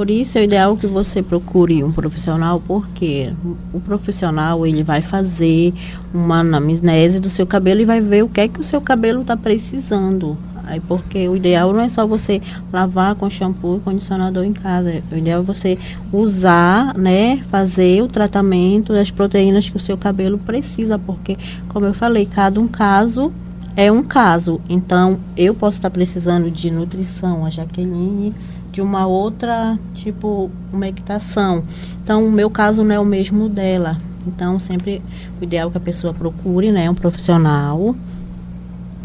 Por 0.00 0.08
isso 0.08 0.38
é 0.38 0.44
ideal 0.44 0.78
que 0.78 0.86
você 0.86 1.22
procure 1.22 1.84
um 1.84 1.92
profissional, 1.92 2.58
porque 2.58 3.30
o 3.70 3.80
profissional 3.80 4.66
ele 4.66 4.82
vai 4.82 5.02
fazer 5.02 5.74
uma 6.14 6.38
anamnese 6.38 7.20
do 7.20 7.28
seu 7.28 7.46
cabelo 7.46 7.82
e 7.82 7.84
vai 7.84 8.00
ver 8.00 8.24
o 8.24 8.28
que 8.30 8.40
é 8.40 8.48
que 8.48 8.58
o 8.58 8.64
seu 8.64 8.80
cabelo 8.80 9.20
está 9.20 9.36
precisando. 9.36 10.38
Aí 10.64 10.80
porque 10.80 11.28
o 11.28 11.36
ideal 11.36 11.74
não 11.74 11.82
é 11.82 11.90
só 11.90 12.06
você 12.06 12.40
lavar 12.72 13.14
com 13.14 13.28
shampoo 13.28 13.76
e 13.76 13.80
condicionador 13.80 14.42
em 14.42 14.54
casa. 14.54 15.02
O 15.12 15.16
ideal 15.18 15.42
é 15.42 15.44
você 15.44 15.78
usar, 16.10 16.96
né, 16.96 17.36
fazer 17.50 18.02
o 18.02 18.08
tratamento 18.08 18.94
das 18.94 19.10
proteínas 19.10 19.68
que 19.68 19.76
o 19.76 19.78
seu 19.78 19.98
cabelo 19.98 20.38
precisa, 20.38 20.98
porque 20.98 21.36
como 21.68 21.84
eu 21.84 21.92
falei, 21.92 22.24
cada 22.24 22.58
um 22.58 22.66
caso 22.66 23.30
é 23.76 23.90
um 23.92 24.02
caso. 24.02 24.60
Então, 24.68 25.18
eu 25.36 25.54
posso 25.54 25.76
estar 25.76 25.90
precisando 25.90 26.50
de 26.50 26.70
nutrição, 26.70 27.44
a 27.44 27.50
Jaqueline 27.50 28.34
de 28.80 28.82
uma 28.82 29.06
outra, 29.06 29.78
tipo, 29.92 30.50
uma 30.72 30.88
equitação. 30.88 31.62
Então, 32.02 32.26
o 32.26 32.32
meu 32.32 32.48
caso 32.48 32.82
não 32.82 32.94
é 32.94 32.98
o 32.98 33.04
mesmo 33.04 33.46
dela. 33.46 33.98
Então, 34.26 34.58
sempre 34.58 35.02
o 35.38 35.44
ideal 35.44 35.68
é 35.68 35.72
que 35.72 35.76
a 35.76 35.80
pessoa 35.80 36.14
procure, 36.14 36.72
né, 36.72 36.88
um 36.88 36.94
profissional 36.94 37.94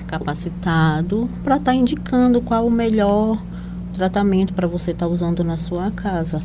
capacitado 0.07 1.27
para 1.43 1.55
estar 1.57 1.71
tá 1.71 1.75
indicando 1.75 2.39
qual 2.39 2.65
o 2.65 2.71
melhor 2.71 3.41
tratamento 3.93 4.53
para 4.53 4.67
você 4.67 4.91
estar 4.91 5.07
tá 5.07 5.11
usando 5.11 5.43
na 5.43 5.57
sua 5.57 5.91
casa. 5.91 6.41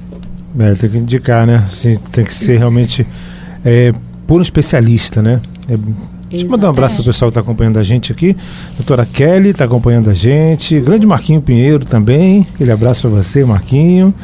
É, 0.58 0.74
tem 0.74 0.90
que 0.90 0.98
indicar, 0.98 1.46
né? 1.46 1.64
Assim, 1.66 1.96
tem 2.10 2.24
que 2.24 2.34
ser 2.34 2.58
realmente 2.58 3.06
é, 3.64 3.94
por 4.26 4.40
um 4.40 4.42
especialista, 4.42 5.22
né? 5.22 5.40
É, 5.68 5.78
Deixa 6.30 6.46
eu 6.46 6.50
mandar 6.50 6.68
um 6.68 6.70
abraço 6.70 7.00
ao 7.00 7.04
pessoal 7.04 7.28
que 7.28 7.32
está 7.32 7.40
acompanhando 7.40 7.78
a 7.78 7.82
gente 7.82 8.12
aqui. 8.12 8.36
Doutora 8.76 9.04
Kelly 9.04 9.48
está 9.48 9.64
acompanhando 9.64 10.08
a 10.08 10.14
gente. 10.14 10.78
Grande 10.80 11.04
Marquinho 11.04 11.42
Pinheiro 11.42 11.84
também. 11.84 12.46
Aquele 12.54 12.70
abraço 12.70 13.02
para 13.02 13.20
você, 13.20 13.44
Marquinho. 13.44 14.14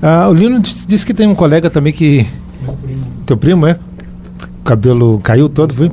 Ah, 0.00 0.28
o 0.28 0.34
Lino 0.34 0.60
disse 0.60 1.04
que 1.04 1.12
tem 1.12 1.26
um 1.26 1.34
colega 1.34 1.68
também 1.68 1.92
que. 1.92 2.26
Meu 2.62 2.74
primo. 2.74 3.04
Teu 3.26 3.36
primo, 3.36 3.66
é? 3.66 3.76
O 4.60 4.64
cabelo 4.64 5.20
caiu 5.20 5.48
todo, 5.48 5.74
foi? 5.74 5.90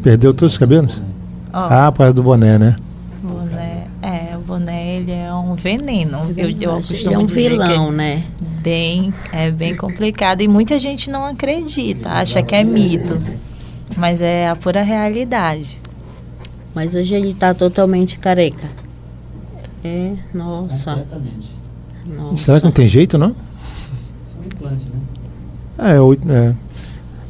Perdeu 0.00 0.32
todos 0.32 0.52
os 0.52 0.58
cabelos? 0.58 1.02
Oh. 1.52 1.56
Ah, 1.56 1.90
por 1.90 1.98
causa 1.98 2.12
do 2.12 2.22
boné, 2.22 2.56
né? 2.56 2.76
Boné, 3.20 3.86
é, 4.00 4.36
o 4.36 4.40
boné 4.40 4.96
ele 4.96 5.10
é 5.10 5.34
um 5.34 5.56
veneno. 5.56 6.32
Eu, 6.36 6.50
eu 6.50 6.70
costumo 6.76 7.14
é 7.14 7.18
um 7.18 7.26
dizer 7.26 7.50
vilão, 7.50 7.90
que 7.90 7.96
né? 7.96 8.22
Bem, 8.62 9.12
é 9.32 9.50
bem 9.50 9.76
complicado 9.76 10.40
e 10.40 10.48
muita 10.48 10.78
gente 10.78 11.10
não 11.10 11.24
acredita, 11.24 12.10
acha 12.10 12.42
que 12.42 12.54
é 12.54 12.64
mito, 12.64 13.20
mas 13.96 14.22
é 14.22 14.48
a 14.48 14.56
pura 14.56 14.82
realidade. 14.82 15.80
Mas 16.74 16.94
hoje 16.94 17.14
ele 17.14 17.28
está 17.28 17.54
totalmente 17.54 18.18
careca. 18.18 18.68
É, 19.84 20.14
nossa. 20.32 20.92
Completamente. 20.92 21.50
Nossa. 22.06 22.36
Será 22.36 22.58
que 22.58 22.64
não 22.64 22.72
tem 22.72 22.86
jeito, 22.86 23.16
não? 23.16 23.34
São 24.26 24.44
implantes, 24.44 24.86
né? 24.86 25.00
É, 25.78 26.50
é. 26.50 26.54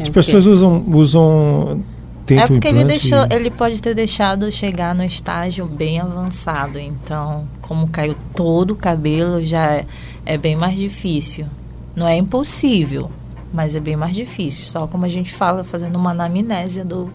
As 0.01 0.09
pessoas 0.09 0.47
usam, 0.47 0.85
usam 0.89 1.85
é 2.33 2.47
porque 2.47 2.69
ele 2.69 2.85
deixou, 2.85 3.27
ele 3.31 3.51
pode 3.51 3.83
ter 3.83 3.95
deixado 3.95 4.51
chegar 4.51 4.95
no 4.95 5.05
estágio 5.05 5.67
bem 5.67 6.01
avançado. 6.01 6.79
Então, 6.79 7.47
como 7.61 7.87
caiu 7.89 8.17
todo 8.35 8.71
o 8.73 8.77
cabelo, 8.77 9.45
já 9.45 9.75
é, 9.75 9.85
é 10.25 10.39
bem 10.39 10.57
mais 10.57 10.77
difícil. 10.77 11.47
Não 11.95 12.09
é 12.09 12.17
impossível, 12.17 13.11
mas 13.55 13.77
é 13.77 13.81
bem 13.81 13.97
mais 13.97 14.15
difícil. 14.15 14.67
Só 14.67 14.87
como 14.89 15.07
a 15.07 15.09
gente 15.09 15.33
fala, 15.33 15.63
fazendo 15.63 15.97
uma 15.97 16.11
anamnésia 16.11 16.85
do, 16.85 17.09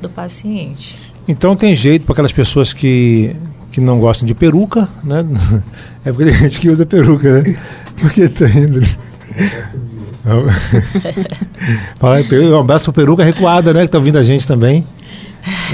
do 0.00 0.10
paciente. 0.10 0.96
Então 1.26 1.56
tem 1.56 1.74
jeito 1.74 2.04
para 2.04 2.12
aquelas 2.12 2.32
pessoas 2.32 2.74
que, 2.74 3.34
que 3.72 3.80
não 3.80 3.98
gostam 3.98 4.26
de 4.26 4.34
peruca, 4.34 4.88
né? 5.02 5.24
É 6.04 6.12
porque 6.12 6.30
tem 6.30 6.34
gente 6.34 6.60
que 6.60 6.70
usa 6.70 6.86
peruca, 6.86 7.42
né? 7.42 7.56
Porque 7.98 8.28
tá 8.28 8.48
indo. 8.48 8.80
Fala, 11.98 12.18
um 12.20 12.60
abraço 12.60 12.92
pro 12.92 13.02
Peruca 13.02 13.24
Recuada, 13.24 13.74
né? 13.74 13.82
Que 13.82 13.88
tá 13.88 13.98
ouvindo 13.98 14.16
a 14.18 14.22
gente 14.22 14.46
também. 14.46 14.86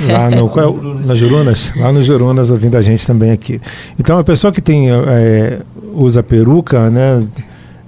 Lá 0.06 0.30
no, 0.30 0.48
qual, 0.48 0.74
é 0.74 1.06
nas 1.06 1.18
Jurunas? 1.18 1.74
Lá 1.76 1.92
no 1.92 2.00
Jurunas 2.00 2.48
ouvindo 2.50 2.78
a 2.78 2.80
gente 2.80 3.06
também 3.06 3.30
aqui. 3.30 3.60
Então 3.98 4.18
a 4.18 4.24
pessoa 4.24 4.50
que 4.50 4.62
tem, 4.62 4.90
é, 4.90 5.60
usa 5.92 6.22
peruca, 6.22 6.88
né? 6.88 7.22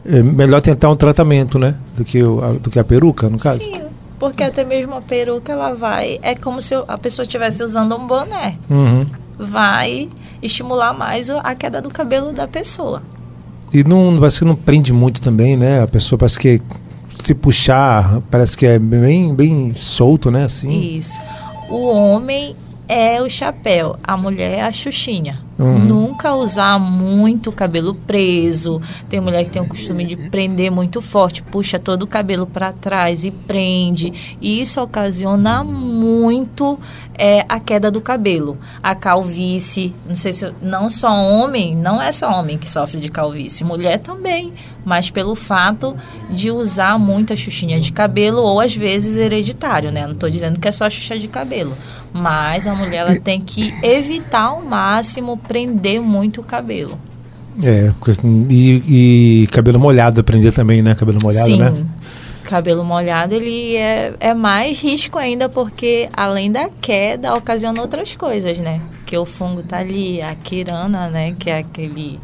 É 0.06 0.22
melhor 0.22 0.60
tentar 0.60 0.90
um 0.90 0.96
tratamento, 0.96 1.58
né? 1.58 1.76
Do 1.96 2.04
que, 2.04 2.22
o, 2.22 2.44
a, 2.44 2.52
do 2.52 2.70
que 2.70 2.78
a 2.78 2.84
peruca, 2.84 3.28
no 3.30 3.38
caso. 3.38 3.60
Sim, 3.60 3.80
porque 4.18 4.42
até 4.42 4.64
mesmo 4.64 4.94
a 4.94 5.00
peruca 5.00 5.52
ela 5.52 5.72
vai. 5.72 6.18
É 6.22 6.34
como 6.34 6.60
se 6.60 6.74
a 6.74 6.98
pessoa 6.98 7.24
estivesse 7.24 7.62
usando 7.62 7.96
um 7.96 8.06
boné. 8.06 8.58
Uhum. 8.70 9.04
Vai 9.38 10.08
estimular 10.42 10.92
mais 10.92 11.30
a 11.30 11.54
queda 11.54 11.80
do 11.80 11.88
cabelo 11.88 12.32
da 12.32 12.46
pessoa. 12.46 13.02
E 13.72 13.82
não, 13.82 14.16
parece 14.18 14.40
que 14.40 14.44
não 14.44 14.54
prende 14.54 14.92
muito 14.92 15.20
também, 15.20 15.56
né? 15.56 15.82
A 15.82 15.88
pessoa 15.88 16.18
parece 16.18 16.38
que 16.38 16.60
se 17.24 17.34
puxar, 17.34 18.20
parece 18.30 18.56
que 18.56 18.66
é 18.66 18.78
bem, 18.78 19.34
bem 19.34 19.74
solto, 19.74 20.30
né? 20.30 20.44
Assim. 20.44 20.96
Isso. 20.96 21.18
O 21.68 21.86
homem 21.86 22.54
é 22.88 23.20
o 23.22 23.28
chapéu, 23.28 23.96
a 24.02 24.16
mulher 24.16 24.58
é 24.58 24.62
a 24.62 24.72
xuxinha. 24.72 25.43
Uhum. 25.58 25.78
Nunca 25.78 26.34
usar 26.34 26.78
muito 26.78 27.52
cabelo 27.52 27.94
preso. 27.94 28.80
Tem 29.08 29.20
mulher 29.20 29.44
que 29.44 29.50
tem 29.50 29.62
o 29.62 29.68
costume 29.68 30.04
de 30.04 30.16
prender 30.16 30.70
muito 30.70 31.00
forte, 31.00 31.42
puxa 31.42 31.78
todo 31.78 32.02
o 32.02 32.06
cabelo 32.06 32.46
para 32.46 32.72
trás 32.72 33.24
e 33.24 33.30
prende. 33.30 34.36
E 34.40 34.60
isso 34.60 34.80
ocasiona 34.80 35.62
muito 35.62 36.78
é, 37.16 37.44
a 37.48 37.60
queda 37.60 37.90
do 37.90 38.00
cabelo. 38.00 38.58
A 38.82 38.94
calvície, 38.94 39.94
não 40.06 40.14
sei 40.14 40.32
se 40.32 40.52
não 40.60 40.90
só 40.90 41.12
homem, 41.12 41.76
não 41.76 42.02
é 42.02 42.10
só 42.10 42.30
homem 42.32 42.58
que 42.58 42.68
sofre 42.68 43.00
de 43.00 43.08
calvície, 43.08 43.64
mulher 43.64 43.98
também, 43.98 44.52
mas 44.84 45.10
pelo 45.10 45.34
fato 45.34 45.96
de 46.30 46.50
usar 46.50 46.98
muita 46.98 47.36
xuxinha 47.36 47.80
de 47.80 47.92
cabelo 47.92 48.42
ou 48.42 48.60
às 48.60 48.74
vezes 48.74 49.16
hereditário, 49.16 49.92
né? 49.92 50.06
Não 50.06 50.14
estou 50.14 50.28
dizendo 50.28 50.58
que 50.58 50.68
é 50.68 50.72
só 50.72 50.90
xuxa 50.90 51.18
de 51.18 51.28
cabelo, 51.28 51.76
mas 52.14 52.64
a 52.66 52.74
mulher 52.74 52.98
ela 52.98 53.16
tem 53.18 53.40
que 53.40 53.74
evitar 53.82 54.44
ao 54.44 54.62
máximo 54.62 55.36
prender 55.36 56.00
muito 56.00 56.40
o 56.40 56.44
cabelo. 56.44 56.96
É, 57.62 57.92
e, 58.48 59.42
e 59.42 59.46
cabelo 59.48 59.78
molhado 59.78 60.22
prender 60.22 60.52
também, 60.52 60.80
né? 60.80 60.94
Cabelo 60.94 61.18
molhado, 61.22 61.46
Sim. 61.46 61.58
né? 61.58 61.84
cabelo 62.44 62.84
molhado 62.84 63.34
ele 63.34 63.74
é, 63.74 64.12
é 64.20 64.34
mais 64.34 64.80
risco 64.80 65.18
ainda 65.18 65.48
porque 65.48 66.08
além 66.12 66.52
da 66.52 66.68
queda 66.68 67.34
ocasiona 67.34 67.80
outras 67.80 68.14
coisas, 68.14 68.58
né? 68.58 68.80
Que 69.04 69.16
o 69.16 69.24
fungo 69.24 69.62
tá 69.62 69.78
ali, 69.78 70.22
a 70.22 70.34
quirana, 70.34 71.08
né? 71.08 71.34
Que 71.38 71.50
é 71.50 71.58
aquele 71.58 72.20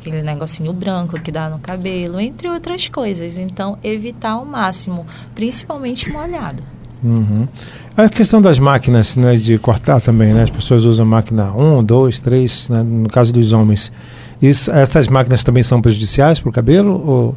aquele 0.00 0.22
negocinho 0.22 0.72
branco 0.72 1.20
que 1.20 1.32
dá 1.32 1.48
no 1.48 1.58
cabelo, 1.58 2.20
entre 2.20 2.48
outras 2.48 2.88
coisas. 2.88 3.36
Então 3.36 3.78
evitar 3.82 4.32
ao 4.32 4.44
máximo, 4.44 5.06
principalmente 5.34 6.10
molhado. 6.10 6.62
Uhum. 7.02 7.46
A 7.96 8.08
questão 8.08 8.42
das 8.42 8.58
máquinas 8.58 9.16
né, 9.16 9.36
de 9.36 9.56
cortar 9.56 10.00
também, 10.00 10.34
né? 10.34 10.42
As 10.42 10.50
pessoas 10.50 10.84
usam 10.84 11.06
máquina 11.06 11.52
1, 11.52 11.84
2, 11.84 12.18
3, 12.18 12.68
né, 12.70 12.82
no 12.82 13.08
caso 13.08 13.32
dos 13.32 13.52
homens. 13.52 13.92
Isso, 14.42 14.68
essas 14.72 15.06
máquinas 15.06 15.44
também 15.44 15.62
são 15.62 15.80
prejudiciais 15.80 16.40
para 16.40 16.48
o 16.50 16.52
cabelo 16.52 16.90
ou, 17.06 17.36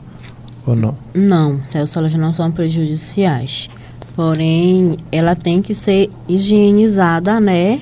ou 0.65 0.75
não? 0.75 0.97
Não, 1.13 1.59
elas 1.75 2.13
não 2.15 2.33
são 2.33 2.51
prejudiciais. 2.51 3.69
Porém, 4.15 4.97
ela 5.11 5.35
tem 5.35 5.61
que 5.61 5.75
ser 5.75 6.09
higienizada, 6.27 7.39
né? 7.39 7.81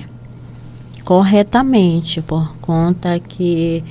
Corretamente, 1.02 2.20
por 2.20 2.56
conta 2.60 3.18
que 3.18 3.82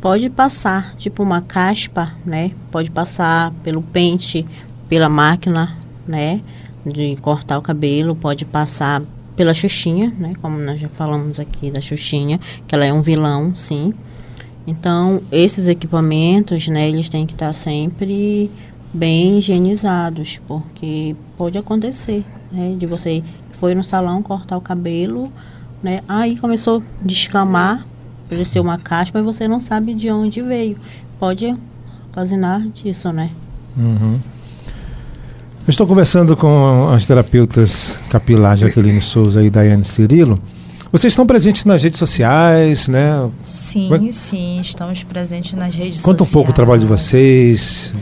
pode 0.00 0.28
passar, 0.28 0.96
tipo 0.96 1.22
uma 1.22 1.40
caspa, 1.40 2.12
né? 2.26 2.50
Pode 2.72 2.90
passar 2.90 3.52
pelo 3.62 3.82
pente, 3.82 4.44
pela 4.88 5.08
máquina 5.08 5.76
né? 6.06 6.40
De 6.84 7.16
cortar 7.16 7.58
o 7.58 7.62
cabelo, 7.62 8.16
pode 8.16 8.44
passar 8.44 9.02
pela 9.36 9.54
Xuxinha, 9.54 10.12
né? 10.18 10.32
Como 10.42 10.58
nós 10.58 10.80
já 10.80 10.88
falamos 10.88 11.38
aqui 11.38 11.70
da 11.70 11.80
Xuxinha, 11.80 12.40
que 12.66 12.74
ela 12.74 12.84
é 12.84 12.92
um 12.92 13.02
vilão, 13.02 13.54
sim. 13.54 13.94
Então, 14.66 15.22
esses 15.30 15.68
equipamentos, 15.68 16.68
né, 16.68 16.88
eles 16.88 17.08
têm 17.08 17.26
que 17.26 17.32
estar 17.32 17.52
sempre 17.52 18.50
bem 18.92 19.38
higienizados, 19.38 20.40
porque 20.46 21.16
pode 21.36 21.58
acontecer, 21.58 22.24
né, 22.50 22.76
de 22.78 22.86
você 22.86 23.24
foi 23.52 23.74
no 23.74 23.82
salão 23.82 24.22
cortar 24.22 24.56
o 24.56 24.60
cabelo, 24.60 25.32
né, 25.82 26.00
aí 26.06 26.36
começou 26.36 26.80
a 26.80 27.04
descamar, 27.04 27.84
apareceu 28.26 28.62
uma 28.62 28.78
caspa 28.78 29.18
e 29.18 29.22
você 29.22 29.48
não 29.48 29.58
sabe 29.58 29.94
de 29.94 30.10
onde 30.10 30.40
veio. 30.40 30.76
Pode 31.18 31.56
ocasionar 32.10 32.60
disso, 32.68 33.12
né? 33.12 33.30
Uhum. 33.76 34.20
Eu 35.64 35.70
estou 35.70 35.86
conversando 35.86 36.36
com 36.36 36.88
as 36.92 37.06
terapeutas 37.06 38.00
capilares 38.10 38.60
Jaqueline 38.60 39.00
Souza 39.00 39.44
e 39.44 39.48
Daiane 39.48 39.84
Cirilo. 39.84 40.36
Vocês 40.90 41.12
estão 41.12 41.24
presentes 41.24 41.64
nas 41.64 41.82
redes 41.82 41.98
sociais, 41.98 42.88
né? 42.88 43.30
Sim, 43.44 43.88
Como 43.88 44.12
sim, 44.12 44.60
estamos 44.60 45.02
presentes 45.04 45.52
nas 45.52 45.74
redes 45.74 46.02
Conta 46.02 46.22
um 46.22 46.26
sociais. 46.26 46.32
pouco 46.32 46.50
o 46.50 46.52
trabalho 46.54 46.80
de 46.80 46.86
vocês. 46.86 47.94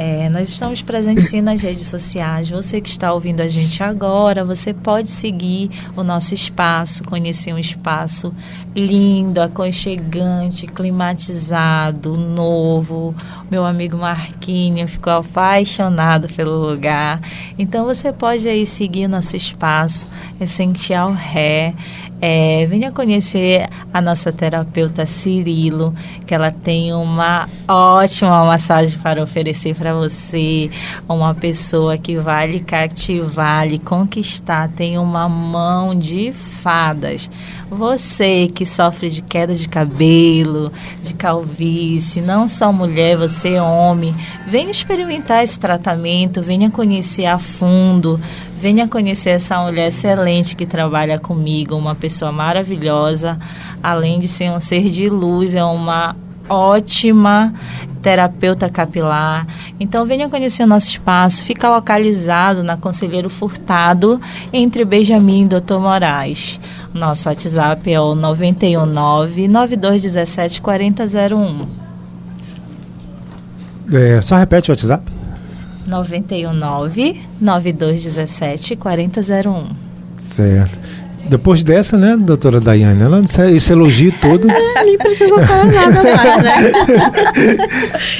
É, 0.00 0.28
nós 0.28 0.48
estamos 0.48 0.80
presentes 0.80 1.28
sim 1.28 1.40
nas 1.40 1.60
redes 1.60 1.86
sociais. 1.88 2.48
Você 2.48 2.80
que 2.80 2.88
está 2.88 3.12
ouvindo 3.12 3.40
a 3.40 3.48
gente 3.48 3.82
agora, 3.82 4.44
você 4.44 4.72
pode 4.72 5.08
seguir 5.08 5.70
o 5.96 6.04
nosso 6.04 6.34
espaço, 6.34 7.02
conhecer 7.04 7.52
um 7.52 7.58
espaço 7.58 8.32
lindo, 8.76 9.42
aconchegante, 9.42 10.68
climatizado, 10.68 12.16
novo. 12.16 13.12
Meu 13.50 13.64
amigo 13.64 13.96
Marquinho 13.96 14.86
ficou 14.86 15.12
apaixonado 15.12 16.28
pelo 16.28 16.54
lugar. 16.54 17.18
Então 17.58 17.86
você 17.86 18.12
pode 18.12 18.46
aí 18.46 18.66
seguir 18.66 19.08
nosso 19.08 19.36
espaço, 19.36 20.06
Essencial 20.38 21.12
Ré. 21.12 21.74
É, 22.20 22.66
venha 22.66 22.90
conhecer 22.90 23.68
a 23.94 24.00
nossa 24.00 24.32
terapeuta 24.32 25.06
Cirilo, 25.06 25.94
que 26.26 26.34
ela 26.34 26.50
tem 26.50 26.92
uma 26.92 27.48
ótima 27.66 28.44
massagem 28.44 28.98
para 28.98 29.22
oferecer 29.22 29.74
para 29.74 29.94
você. 29.94 30.68
Uma 31.08 31.34
pessoa 31.34 31.96
que 31.96 32.16
vai 32.16 32.48
lhe 32.48 32.60
cativar, 32.60 33.66
lhe 33.66 33.78
conquistar. 33.78 34.68
Tem 34.68 34.98
uma 34.98 35.28
mão 35.28 35.94
de 35.94 36.32
fadas. 36.32 37.30
Você 37.70 38.48
que 38.48 38.64
sofre 38.64 39.10
de 39.10 39.20
queda 39.20 39.54
de 39.54 39.68
cabelo, 39.68 40.72
de 41.02 41.12
calvície, 41.12 42.22
não 42.22 42.48
só 42.48 42.72
mulher, 42.72 43.16
você 43.16 43.54
é 43.54 43.62
homem, 43.62 44.14
venha 44.46 44.70
experimentar 44.70 45.44
esse 45.44 45.60
tratamento, 45.60 46.40
venha 46.40 46.70
conhecer 46.70 47.26
a 47.26 47.38
fundo. 47.38 48.18
Venha 48.56 48.88
conhecer 48.88 49.30
essa 49.30 49.62
mulher 49.62 49.86
excelente 49.86 50.56
que 50.56 50.66
trabalha 50.66 51.16
comigo, 51.16 51.76
uma 51.76 51.94
pessoa 51.94 52.32
maravilhosa, 52.32 53.38
além 53.80 54.18
de 54.18 54.26
ser 54.26 54.50
um 54.50 54.58
ser 54.58 54.90
de 54.90 55.08
luz, 55.08 55.54
é 55.54 55.62
uma 55.62 56.16
ótima 56.48 57.52
terapeuta 58.02 58.70
capilar. 58.70 59.46
Então 59.78 60.04
venha 60.04 60.28
conhecer 60.28 60.62
o 60.62 60.66
nosso 60.66 60.88
espaço, 60.88 61.42
fica 61.42 61.68
localizado 61.68 62.62
na 62.62 62.76
Conselheiro 62.76 63.28
Furtado, 63.28 64.20
entre 64.52 64.84
Benjamin 64.84 65.44
e 65.44 65.48
Dr. 65.48 65.78
Moraes. 65.78 66.58
Nosso 66.94 67.28
WhatsApp 67.28 67.92
é 67.92 68.00
o 68.00 68.14
919 68.14 69.48
9217 69.48 70.60
4001. 70.60 71.66
É, 73.92 74.20
só 74.22 74.36
repete 74.36 74.70
o 74.70 74.72
WhatsApp. 74.72 75.10
919 75.86 77.22
9217 77.40 78.76
4001. 78.76 79.68
Certo. 80.18 80.78
Depois 81.28 81.62
dessa, 81.62 81.96
né, 81.96 82.16
doutora 82.16 82.60
Daiane? 82.60 83.02
Ela, 83.02 83.22
esse 83.52 83.72
elogio 83.72 84.12
todo, 84.20 84.48
Nem 84.84 84.96
precisa 84.96 85.46
falar 85.46 85.66
nada 85.66 86.02
mais, 86.02 86.42
né? 86.42 87.56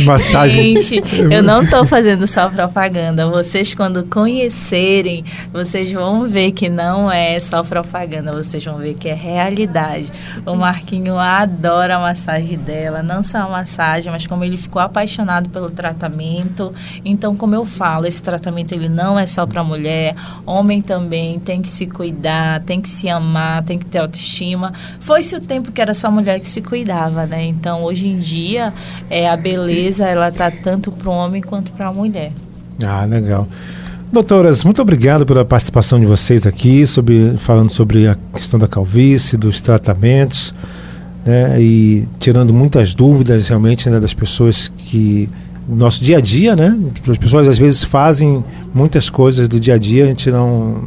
massagem. 0.04 0.76
Gente, 0.76 1.02
eu 1.30 1.42
não 1.42 1.62
estou 1.62 1.84
fazendo 1.84 2.26
só 2.26 2.48
propaganda. 2.48 3.28
Vocês, 3.28 3.74
quando 3.74 4.04
conhecerem, 4.04 5.24
vocês 5.52 5.92
vão 5.92 6.28
ver 6.28 6.52
que 6.52 6.68
não 6.68 7.10
é 7.10 7.38
só 7.38 7.62
propaganda. 7.62 8.32
Vocês 8.32 8.64
vão 8.64 8.78
ver 8.78 8.94
que 8.94 9.08
é 9.08 9.14
realidade. 9.14 10.12
O 10.44 10.54
Marquinho 10.56 11.16
adora 11.16 11.96
a 11.96 12.00
massagem 12.00 12.58
dela. 12.58 13.02
Não 13.02 13.22
só 13.22 13.38
a 13.38 13.48
massagem, 13.48 14.10
mas 14.10 14.26
como 14.26 14.44
ele 14.44 14.56
ficou 14.56 14.82
apaixonado 14.82 15.48
pelo 15.48 15.70
tratamento. 15.70 16.72
Então, 17.04 17.36
como 17.36 17.54
eu 17.54 17.64
falo, 17.64 18.06
esse 18.06 18.22
tratamento 18.22 18.72
ele 18.72 18.88
não 18.88 19.18
é 19.18 19.26
só 19.26 19.46
para 19.46 19.62
mulher. 19.62 20.14
Homem 20.44 20.82
também 20.82 21.38
tem 21.38 21.62
que 21.62 21.68
se 21.68 21.86
cuidar, 21.86 22.60
tem 22.60 22.80
que 22.80 22.88
se 22.88 22.97
amar, 23.06 23.62
tem 23.62 23.78
que 23.78 23.84
ter 23.84 23.98
autoestima. 23.98 24.72
Foi-se 24.98 25.36
o 25.36 25.40
tempo 25.40 25.70
que 25.70 25.82
era 25.82 25.92
só 25.92 26.10
mulher 26.10 26.40
que 26.40 26.48
se 26.48 26.62
cuidava, 26.62 27.26
né? 27.26 27.44
Então, 27.44 27.84
hoje 27.84 28.08
em 28.08 28.18
dia, 28.18 28.72
é, 29.10 29.28
a 29.28 29.36
beleza, 29.36 30.06
ela 30.06 30.32
tá 30.32 30.50
tanto 30.50 30.90
para 30.90 31.10
o 31.10 31.12
homem 31.12 31.42
quanto 31.42 31.70
para 31.72 31.88
a 31.88 31.92
mulher. 31.92 32.32
Ah, 32.82 33.04
legal. 33.04 33.46
Doutoras, 34.10 34.64
muito 34.64 34.80
obrigado 34.80 35.26
pela 35.26 35.44
participação 35.44 36.00
de 36.00 36.06
vocês 36.06 36.46
aqui, 36.46 36.86
sobre, 36.86 37.34
falando 37.36 37.70
sobre 37.70 38.08
a 38.08 38.16
questão 38.32 38.58
da 38.58 38.66
calvície, 38.66 39.36
dos 39.36 39.60
tratamentos, 39.60 40.54
né, 41.26 41.60
e 41.60 42.08
tirando 42.18 42.54
muitas 42.54 42.94
dúvidas 42.94 43.48
realmente 43.48 43.90
né, 43.90 44.00
das 44.00 44.14
pessoas 44.14 44.72
que. 44.78 45.28
no 45.68 45.76
nosso 45.76 46.02
dia 46.02 46.16
a 46.16 46.20
dia, 46.22 46.56
né? 46.56 46.78
As 47.06 47.18
pessoas 47.18 47.46
às 47.46 47.58
vezes 47.58 47.84
fazem 47.84 48.42
muitas 48.72 49.10
coisas 49.10 49.46
do 49.46 49.60
dia 49.60 49.74
a 49.74 49.78
dia, 49.78 50.04
a 50.04 50.06
gente 50.06 50.30
não. 50.30 50.84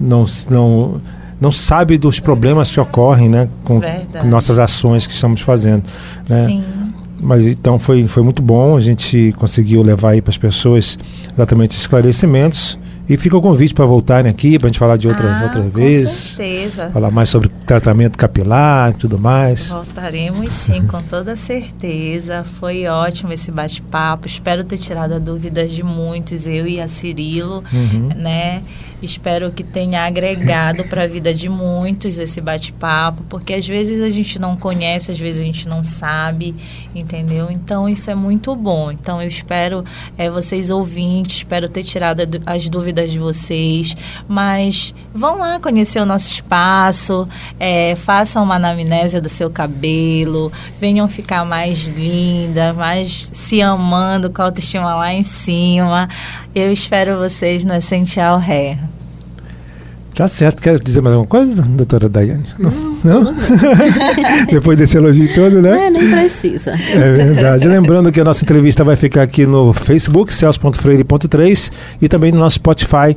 não, 0.00 0.24
não 0.48 1.00
não 1.40 1.50
sabe 1.50 1.96
dos 1.96 2.20
problemas 2.20 2.70
que 2.70 2.78
ocorrem, 2.78 3.28
né, 3.28 3.48
com, 3.64 3.80
Verdade. 3.80 4.26
nossas 4.26 4.58
ações 4.58 5.06
que 5.06 5.14
estamos 5.14 5.40
fazendo, 5.40 5.82
né? 6.28 6.46
Sim. 6.46 6.62
Mas 7.22 7.46
então 7.46 7.78
foi, 7.78 8.06
foi 8.08 8.22
muito 8.22 8.40
bom, 8.40 8.76
a 8.76 8.80
gente 8.80 9.34
conseguiu 9.38 9.82
levar 9.82 10.10
aí 10.10 10.22
para 10.22 10.30
as 10.30 10.38
pessoas 10.38 10.98
exatamente 11.34 11.76
esclarecimentos. 11.76 12.78
E 13.08 13.16
fica 13.16 13.36
o 13.36 13.42
convite 13.42 13.74
para 13.74 13.84
voltarem 13.86 14.30
aqui, 14.30 14.56
para 14.56 14.66
a 14.66 14.70
gente 14.70 14.78
falar 14.78 14.96
de 14.96 15.08
outra, 15.08 15.36
ah, 15.38 15.42
outra 15.42 15.62
com 15.62 15.68
vez. 15.70 16.08
certeza. 16.08 16.90
Falar 16.90 17.10
mais 17.10 17.28
sobre 17.28 17.48
tratamento 17.66 18.16
capilar 18.16 18.90
e 18.92 18.94
tudo 18.94 19.18
mais. 19.18 19.68
Voltaremos 19.68 20.52
sim, 20.52 20.86
com 20.86 21.02
toda 21.02 21.34
certeza. 21.34 22.44
Foi 22.60 22.86
ótimo 22.86 23.32
esse 23.32 23.50
bate-papo. 23.50 24.28
Espero 24.28 24.62
ter 24.62 24.78
tirado 24.78 25.14
a 25.14 25.18
dúvidas 25.18 25.72
de 25.72 25.82
muitos, 25.82 26.46
eu 26.46 26.66
e 26.68 26.80
a 26.80 26.86
Cirilo, 26.86 27.64
Uhum. 27.72 28.10
né? 28.14 28.62
Espero 29.02 29.50
que 29.50 29.64
tenha 29.64 30.04
agregado 30.04 30.84
para 30.84 31.04
a 31.04 31.06
vida 31.06 31.32
de 31.32 31.48
muitos 31.48 32.18
esse 32.18 32.38
bate-papo, 32.38 33.22
porque 33.30 33.54
às 33.54 33.66
vezes 33.66 34.02
a 34.02 34.10
gente 34.10 34.38
não 34.38 34.54
conhece, 34.58 35.10
às 35.10 35.18
vezes 35.18 35.40
a 35.40 35.44
gente 35.44 35.66
não 35.66 35.82
sabe, 35.82 36.54
entendeu? 36.94 37.50
Então 37.50 37.88
isso 37.88 38.10
é 38.10 38.14
muito 38.14 38.54
bom. 38.54 38.90
Então 38.92 39.20
eu 39.22 39.26
espero 39.26 39.82
é, 40.18 40.28
vocês 40.28 40.68
ouvintes, 40.68 41.36
espero 41.38 41.66
ter 41.66 41.82
tirado 41.82 42.20
as 42.44 42.68
dúvidas 42.68 42.99
de 43.06 43.18
vocês, 43.18 43.96
mas 44.28 44.94
vão 45.12 45.38
lá 45.38 45.58
conhecer 45.58 46.00
o 46.00 46.06
nosso 46.06 46.30
espaço, 46.30 47.28
é, 47.58 47.94
façam 47.96 48.42
uma 48.42 48.56
anamnésia 48.56 49.20
do 49.20 49.28
seu 49.28 49.50
cabelo, 49.50 50.52
venham 50.80 51.08
ficar 51.08 51.44
mais 51.44 51.86
linda, 51.86 52.72
mais 52.72 53.30
se 53.32 53.60
amando, 53.60 54.30
com 54.30 54.42
a 54.42 54.46
autoestima 54.46 54.94
lá 54.94 55.12
em 55.12 55.22
cima. 55.22 56.08
Eu 56.54 56.72
espero 56.72 57.18
vocês 57.18 57.64
no 57.64 57.74
Essencial 57.74 58.38
Hair. 58.38 58.78
Tá 60.20 60.28
certo. 60.28 60.60
Quer 60.60 60.78
dizer 60.78 61.00
mais 61.00 61.14
alguma 61.14 61.26
coisa, 61.28 61.62
doutora 61.62 62.06
Daiane? 62.06 62.42
Não? 62.58 62.70
Não? 63.02 63.34
Depois 64.50 64.76
desse 64.76 64.98
elogio 64.98 65.32
todo, 65.34 65.62
né? 65.62 65.86
É, 65.86 65.90
nem 65.90 66.10
precisa. 66.10 66.72
É 66.72 67.12
verdade. 67.12 67.66
Lembrando 67.66 68.12
que 68.12 68.20
a 68.20 68.24
nossa 68.24 68.44
entrevista 68.44 68.84
vai 68.84 68.96
ficar 68.96 69.22
aqui 69.22 69.46
no 69.46 69.72
Facebook, 69.72 70.34
celso.freire.3 70.34 71.72
e 72.02 72.06
também 72.08 72.32
no 72.32 72.38
nosso 72.38 72.56
Spotify, 72.56 73.16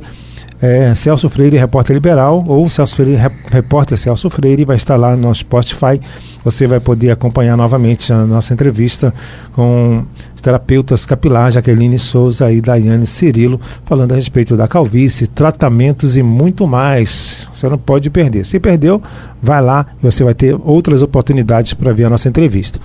é, 0.62 0.94
Celso 0.94 1.28
Freire 1.28 1.58
Repórter 1.58 1.92
Liberal 1.94 2.42
ou 2.48 2.70
Celso 2.70 2.96
Freire 2.96 3.16
Rep- 3.16 3.50
Repórter 3.52 3.98
Celso 3.98 4.30
Freire 4.30 4.64
vai 4.64 4.76
estar 4.76 4.96
lá 4.96 5.14
no 5.14 5.20
nosso 5.28 5.40
Spotify. 5.40 6.00
Você 6.42 6.66
vai 6.66 6.80
poder 6.80 7.10
acompanhar 7.10 7.54
novamente 7.56 8.14
a 8.14 8.24
nossa 8.24 8.54
entrevista 8.54 9.12
com 9.52 10.04
terapeutas 10.44 11.06
capilar 11.06 11.50
Jaqueline 11.50 11.98
Souza 11.98 12.52
e 12.52 12.60
Daiane 12.60 13.06
Cirilo, 13.06 13.58
falando 13.86 14.12
a 14.12 14.14
respeito 14.14 14.54
da 14.58 14.68
calvície, 14.68 15.26
tratamentos 15.26 16.18
e 16.18 16.22
muito 16.22 16.66
mais. 16.66 17.48
Você 17.50 17.66
não 17.66 17.78
pode 17.78 18.10
perder. 18.10 18.44
Se 18.44 18.60
perdeu, 18.60 19.00
vai 19.42 19.62
lá 19.62 19.86
e 20.02 20.04
você 20.04 20.22
vai 20.22 20.34
ter 20.34 20.54
outras 20.62 21.00
oportunidades 21.00 21.72
para 21.72 21.94
ver 21.94 22.04
a 22.04 22.10
nossa 22.10 22.28
entrevista. 22.28 22.78